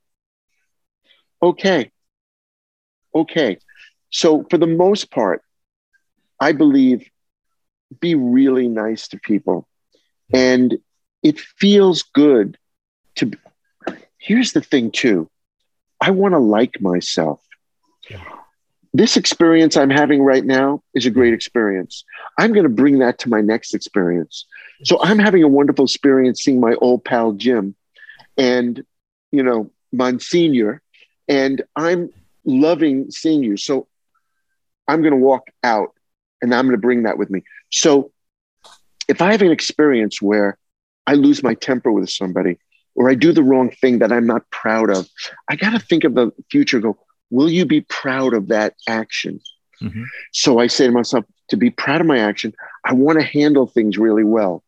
okay. 1.41 1.91
Okay. 3.13 3.57
So 4.09 4.45
for 4.49 4.57
the 4.57 4.67
most 4.67 5.11
part, 5.11 5.43
I 6.39 6.51
believe 6.51 7.10
be 7.99 8.15
really 8.15 8.67
nice 8.67 9.07
to 9.09 9.19
people. 9.19 9.67
And 10.33 10.77
it 11.23 11.39
feels 11.39 12.03
good 12.03 12.57
to. 13.15 13.31
Here's 14.17 14.53
the 14.53 14.61
thing, 14.61 14.91
too 14.91 15.29
I 15.99 16.11
want 16.11 16.33
to 16.33 16.39
like 16.39 16.81
myself. 16.81 17.41
Yeah. 18.09 18.23
This 18.93 19.15
experience 19.15 19.77
I'm 19.77 19.89
having 19.89 20.21
right 20.21 20.43
now 20.43 20.83
is 20.93 21.05
a 21.05 21.11
great 21.11 21.33
experience. 21.33 22.03
I'm 22.37 22.51
going 22.51 22.63
to 22.63 22.69
bring 22.69 22.99
that 22.99 23.19
to 23.19 23.29
my 23.29 23.39
next 23.39 23.73
experience. 23.73 24.45
So 24.83 25.01
I'm 25.01 25.19
having 25.19 25.43
a 25.43 25.47
wonderful 25.47 25.85
experience 25.85 26.43
seeing 26.43 26.59
my 26.59 26.73
old 26.73 27.05
pal 27.05 27.31
Jim 27.31 27.75
and, 28.37 28.83
you 29.31 29.43
know, 29.43 29.71
Monsignor, 29.93 30.81
and 31.27 31.61
I'm 31.75 32.09
loving 32.43 33.11
seeing 33.11 33.43
you. 33.43 33.55
So 33.55 33.87
I'm 34.87 35.01
going 35.01 35.13
to 35.13 35.17
walk 35.17 35.47
out 35.63 35.93
and 36.41 36.53
I'm 36.53 36.65
going 36.65 36.75
to 36.75 36.81
bring 36.81 37.03
that 37.03 37.17
with 37.17 37.29
me. 37.29 37.43
So 37.71 38.11
if 39.07 39.21
I 39.21 39.31
have 39.31 39.41
an 39.41 39.51
experience 39.51 40.21
where 40.21 40.57
I 41.07 41.15
lose 41.15 41.43
my 41.43 41.53
temper 41.53 41.91
with 41.91 42.09
somebody 42.09 42.57
or 42.95 43.09
I 43.09 43.15
do 43.15 43.31
the 43.31 43.43
wrong 43.43 43.69
thing 43.69 43.99
that 43.99 44.11
I'm 44.11 44.25
not 44.25 44.49
proud 44.51 44.89
of, 44.89 45.07
I 45.49 45.55
got 45.55 45.71
to 45.71 45.79
think 45.79 46.03
of 46.03 46.15
the 46.15 46.31
future. 46.49 46.79
Go, 46.79 46.97
will 47.29 47.49
you 47.49 47.65
be 47.65 47.81
proud 47.81 48.33
of 48.33 48.47
that 48.49 48.75
action? 48.87 49.39
Mm-hmm. 49.81 50.03
So 50.31 50.59
I 50.59 50.67
say 50.67 50.87
to 50.87 50.91
myself, 50.91 51.25
to 51.49 51.57
be 51.57 51.69
proud 51.69 52.01
of 52.01 52.07
my 52.07 52.19
action, 52.19 52.53
I 52.85 52.93
want 52.93 53.19
to 53.19 53.25
handle 53.25 53.67
things 53.67 53.97
really 53.97 54.23
well. 54.23 54.63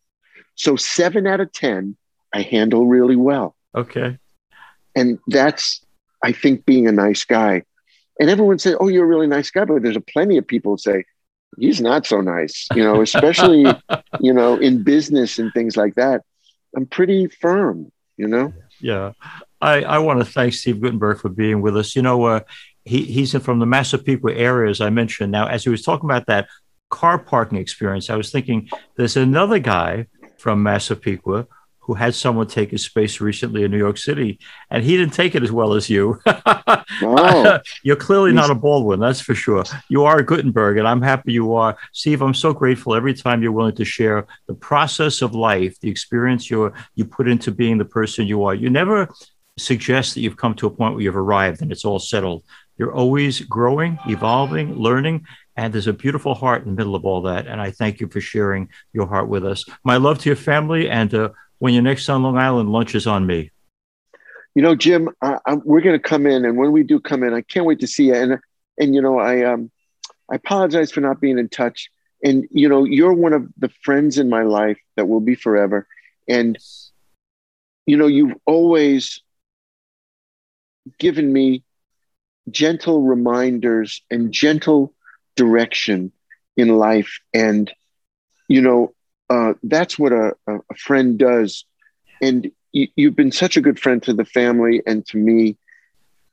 So 0.56 0.76
seven 0.76 1.26
out 1.28 1.40
of 1.40 1.52
10, 1.52 1.96
I 2.34 2.42
handle 2.42 2.86
really 2.86 3.16
well. 3.16 3.56
Okay. 3.76 4.18
And 4.96 5.20
that's, 5.28 5.84
I 6.24 6.32
think, 6.32 6.66
being 6.66 6.88
a 6.88 6.92
nice 6.92 7.24
guy. 7.24 7.64
And 8.20 8.30
everyone 8.30 8.60
says, 8.60 8.76
Oh, 8.80 8.88
you're 8.88 9.06
a 9.06 9.08
really 9.08 9.28
nice 9.28 9.50
guy. 9.50 9.66
But 9.66 9.82
there's 9.82 9.96
a 9.96 10.02
plenty 10.02 10.38
of 10.38 10.48
people 10.48 10.74
who 10.74 10.78
say, 10.78 11.06
he's 11.58 11.82
not 11.82 12.06
so 12.06 12.22
nice, 12.22 12.68
you 12.76 12.84
know, 12.84 13.02
especially, 13.02 13.66
you 14.20 14.34
know, 14.34 14.56
in 14.58 14.84
business 14.84 15.40
and 15.40 15.52
things 15.54 15.78
like 15.78 15.96
that. 15.96 16.22
I'm 16.76 16.86
pretty 16.86 17.28
firm, 17.28 17.92
you 18.18 18.28
know? 18.28 18.54
Yeah. 18.80 19.14
I, 19.62 19.84
I 19.84 19.98
want 20.00 20.20
to 20.20 20.26
thank 20.26 20.54
Steve 20.54 20.82
Guttenberg 20.82 21.20
for 21.20 21.30
being 21.30 21.62
with 21.62 21.78
us. 21.78 21.96
You 21.96 22.02
know, 22.02 22.24
uh, 22.26 22.42
he, 22.84 23.06
he's 23.06 23.36
from 23.38 23.60
the 23.60 23.66
Massapequa 23.66 24.34
area, 24.34 24.70
as 24.70 24.82
I 24.82 24.90
mentioned. 24.90 25.32
Now, 25.32 25.48
as 25.48 25.64
he 25.64 25.70
was 25.70 25.84
talking 25.84 26.10
about 26.10 26.26
that 26.28 26.48
car 26.90 27.18
parking 27.18 27.58
experience, 27.58 28.10
I 28.10 28.16
was 28.16 28.32
thinking 28.32 28.70
there's 28.98 29.16
another 29.16 29.60
guy 29.60 30.08
from 30.38 30.64
Massapequa 30.64 31.48
who 31.86 31.94
had 31.94 32.16
someone 32.16 32.48
take 32.48 32.72
his 32.72 32.86
space 32.86 33.20
recently 33.20 33.64
in 33.64 33.72
New 33.72 33.78
York 33.78 33.98
City, 33.98 34.40
and 34.70 34.84
he 34.84 34.96
didn't 34.96 35.14
take 35.14 35.36
it 35.36 35.44
as 35.44 35.52
well 35.52 35.74
as 35.74 35.90
you. 35.90 36.20
oh. 36.26 37.60
You're 37.84 37.98
clearly 37.98 38.32
not 38.32 38.50
a 38.50 38.56
Baldwin, 38.56 39.02
that's 39.02 39.20
for 39.20 39.36
sure. 39.36 39.66
You 39.90 40.06
are 40.06 40.20
a 40.20 40.26
Guttenberg, 40.26 40.78
and 40.78 40.88
I'm 40.88 41.02
happy 41.02 41.34
you 41.34 41.54
are. 41.56 41.78
Steve, 41.92 42.22
I'm 42.22 42.34
so 42.34 42.54
grateful 42.54 42.96
every 42.96 43.14
time 43.14 43.44
you're 43.44 43.52
willing 43.52 43.76
to 43.76 43.86
share 43.86 44.26
the 44.48 44.54
process 44.54 45.22
of 45.22 45.36
life, 45.36 45.78
the 45.82 45.90
experience 45.90 46.50
you 46.50 46.72
you 46.96 47.04
put 47.04 47.28
into 47.28 47.52
being 47.52 47.78
the 47.78 47.86
person 47.86 48.28
you 48.28 48.44
are. 48.46 48.56
You 48.56 48.70
never 48.70 49.10
suggest 49.58 50.14
that 50.14 50.22
you've 50.22 50.38
come 50.38 50.56
to 50.56 50.68
a 50.68 50.72
point 50.72 50.96
where 50.96 51.04
you've 51.04 51.18
arrived 51.18 51.62
and 51.62 51.72
it's 51.72 51.86
all 51.86 52.00
settled. 52.00 52.44
You're 52.78 52.94
always 52.94 53.42
growing, 53.42 54.00
evolving, 54.08 54.76
learning, 54.76 55.26
and 55.56 55.72
there's 55.72 55.88
a 55.88 55.94
beautiful 55.94 56.34
heart 56.34 56.64
in 56.64 56.70
the 56.70 56.76
middle 56.76 56.96
of 56.96 57.06
all 57.06 57.22
that. 57.24 57.46
And 57.46 57.62
I 57.62 57.72
thank 57.72 58.00
you 58.00 58.08
for 58.08 58.20
sharing 58.20 58.70
your 58.94 59.08
heart 59.08 59.28
with 59.28 59.46
us. 59.46 59.64
My 59.84 59.98
love 59.98 60.20
to 60.20 60.30
your 60.30 60.36
family, 60.36 60.90
and 60.90 61.14
uh, 61.14 61.30
when 61.64 61.74
you're 61.74 61.82
next 61.82 62.10
on 62.10 62.22
Long 62.24 62.38
Island, 62.38 62.74
lunch 62.74 62.94
is 62.94 63.08
on 63.08 63.26
me. 63.26 63.50
You 64.54 64.62
know, 64.62 64.76
Jim, 64.76 65.08
I, 65.22 65.38
I, 65.46 65.56
we're 65.64 65.80
going 65.80 65.98
to 65.98 66.10
come 66.10 66.26
in, 66.26 66.44
and 66.44 66.58
when 66.58 66.74
we 66.74 66.84
do 66.84 67.00
come 67.00 67.24
in, 67.24 67.34
I 67.34 67.40
can't 67.40 67.66
wait 67.66 67.80
to 67.80 67.88
see 67.88 68.08
you. 68.08 68.16
And 68.16 68.38
and 68.78 68.94
you 68.94 69.02
know, 69.02 69.18
I 69.18 69.46
um, 69.46 69.72
I 70.30 70.36
apologize 70.36 70.92
for 70.92 71.00
not 71.00 71.22
being 71.22 71.40
in 71.40 71.48
touch. 71.48 71.90
And 72.22 72.46
you 72.52 72.68
know, 72.68 72.84
you're 72.84 73.14
one 73.14 73.32
of 73.32 73.48
the 73.58 73.70
friends 73.82 74.18
in 74.18 74.28
my 74.28 74.44
life 74.44 74.78
that 74.98 75.08
will 75.08 75.22
be 75.22 75.36
forever. 75.36 75.88
And 76.28 76.58
you 77.86 77.96
know, 77.96 78.08
you've 78.08 78.36
always 78.46 79.22
given 81.00 81.32
me 81.32 81.64
gentle 82.52 83.04
reminders 83.04 84.04
and 84.12 84.34
gentle 84.34 84.94
direction 85.38 86.12
in 86.58 86.78
life. 86.78 87.20
And, 87.34 87.72
you 88.50 88.60
know, 88.60 88.94
uh, 89.34 89.54
that's 89.64 89.98
what 89.98 90.12
a, 90.12 90.34
a 90.48 90.76
friend 90.78 91.18
does. 91.18 91.66
And 92.22 92.52
you, 92.72 92.88
you've 92.96 93.16
been 93.16 93.32
such 93.32 93.58
a 93.58 93.62
good 93.62 93.80
friend 93.80 94.02
to 94.04 94.14
the 94.14 94.26
family 94.26 94.82
and 94.86 95.06
to 95.08 95.18
me. 95.18 95.58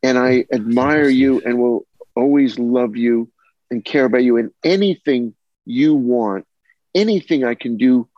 And 0.02 0.18
I 0.18 0.44
admire 0.52 1.08
you 1.08 1.42
and 1.44 1.58
will 1.58 1.86
always 2.14 2.58
love 2.58 2.96
you 2.96 3.30
and 3.70 3.84
care 3.84 4.04
about 4.04 4.22
you. 4.22 4.36
And 4.36 4.50
anything 4.64 5.34
you 5.64 5.94
want, 5.94 6.46
anything 6.94 7.44
I 7.44 7.54
can 7.54 7.76
do 7.76 8.08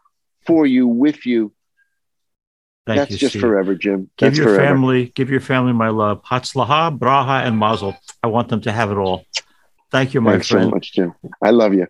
for 0.46 0.66
you, 0.66 0.86
with 0.88 1.26
you, 1.26 1.52
Thank 2.84 2.98
That's 2.98 3.10
you, 3.12 3.18
just 3.18 3.32
Steve. 3.32 3.42
forever, 3.42 3.76
Jim. 3.76 4.10
Give 4.16 4.36
your 4.36 4.46
forever. 4.46 4.64
family, 4.64 5.12
give 5.14 5.30
your 5.30 5.40
family 5.40 5.72
my 5.72 5.90
love. 5.90 6.20
Hatzlaha, 6.24 6.98
braha, 6.98 7.46
and 7.46 7.56
mazel. 7.56 7.96
I 8.24 8.26
want 8.26 8.48
them 8.48 8.60
to 8.62 8.72
have 8.72 8.90
it 8.90 8.96
all. 8.96 9.24
Thank 9.92 10.14
you, 10.14 10.20
my 10.20 10.32
Thanks 10.32 10.48
friend. 10.48 10.66
so 10.66 10.70
much, 10.70 10.92
Jim. 10.92 11.14
I 11.40 11.50
love 11.50 11.74
you. 11.74 11.86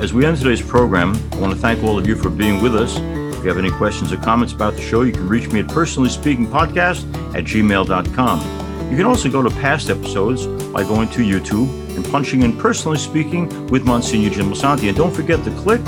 As 0.00 0.12
we 0.12 0.26
end 0.26 0.36
today's 0.36 0.62
program, 0.62 1.16
I 1.32 1.38
want 1.38 1.52
to 1.52 1.58
thank 1.58 1.82
all 1.82 1.98
of 1.98 2.06
you 2.06 2.14
for 2.16 2.30
being 2.30 2.62
with 2.62 2.76
us. 2.76 2.96
If 2.96 3.42
you 3.42 3.48
have 3.48 3.58
any 3.58 3.70
questions 3.70 4.12
or 4.12 4.18
comments 4.18 4.52
about 4.52 4.74
the 4.74 4.82
show, 4.82 5.02
you 5.02 5.12
can 5.12 5.28
reach 5.28 5.48
me 5.48 5.60
at 5.60 5.68
personally 5.68 6.10
speaking 6.10 6.46
podcast 6.46 7.04
at 7.34 7.44
gmail.com. 7.44 8.90
You 8.90 8.96
can 8.96 9.06
also 9.06 9.30
go 9.30 9.42
to 9.42 9.50
past 9.50 9.90
episodes 9.90 10.46
by 10.46 10.82
going 10.82 11.08
to 11.10 11.20
YouTube 11.20 11.68
and 11.96 12.04
punching 12.04 12.42
in 12.42 12.56
personally 12.56 12.98
speaking 12.98 13.66
with 13.68 13.84
Monsignor 13.84 14.30
Jim 14.30 14.52
Lisante. 14.52 14.88
And 14.88 14.96
don't 14.96 15.14
forget 15.14 15.44
to 15.44 15.50
click 15.52 15.80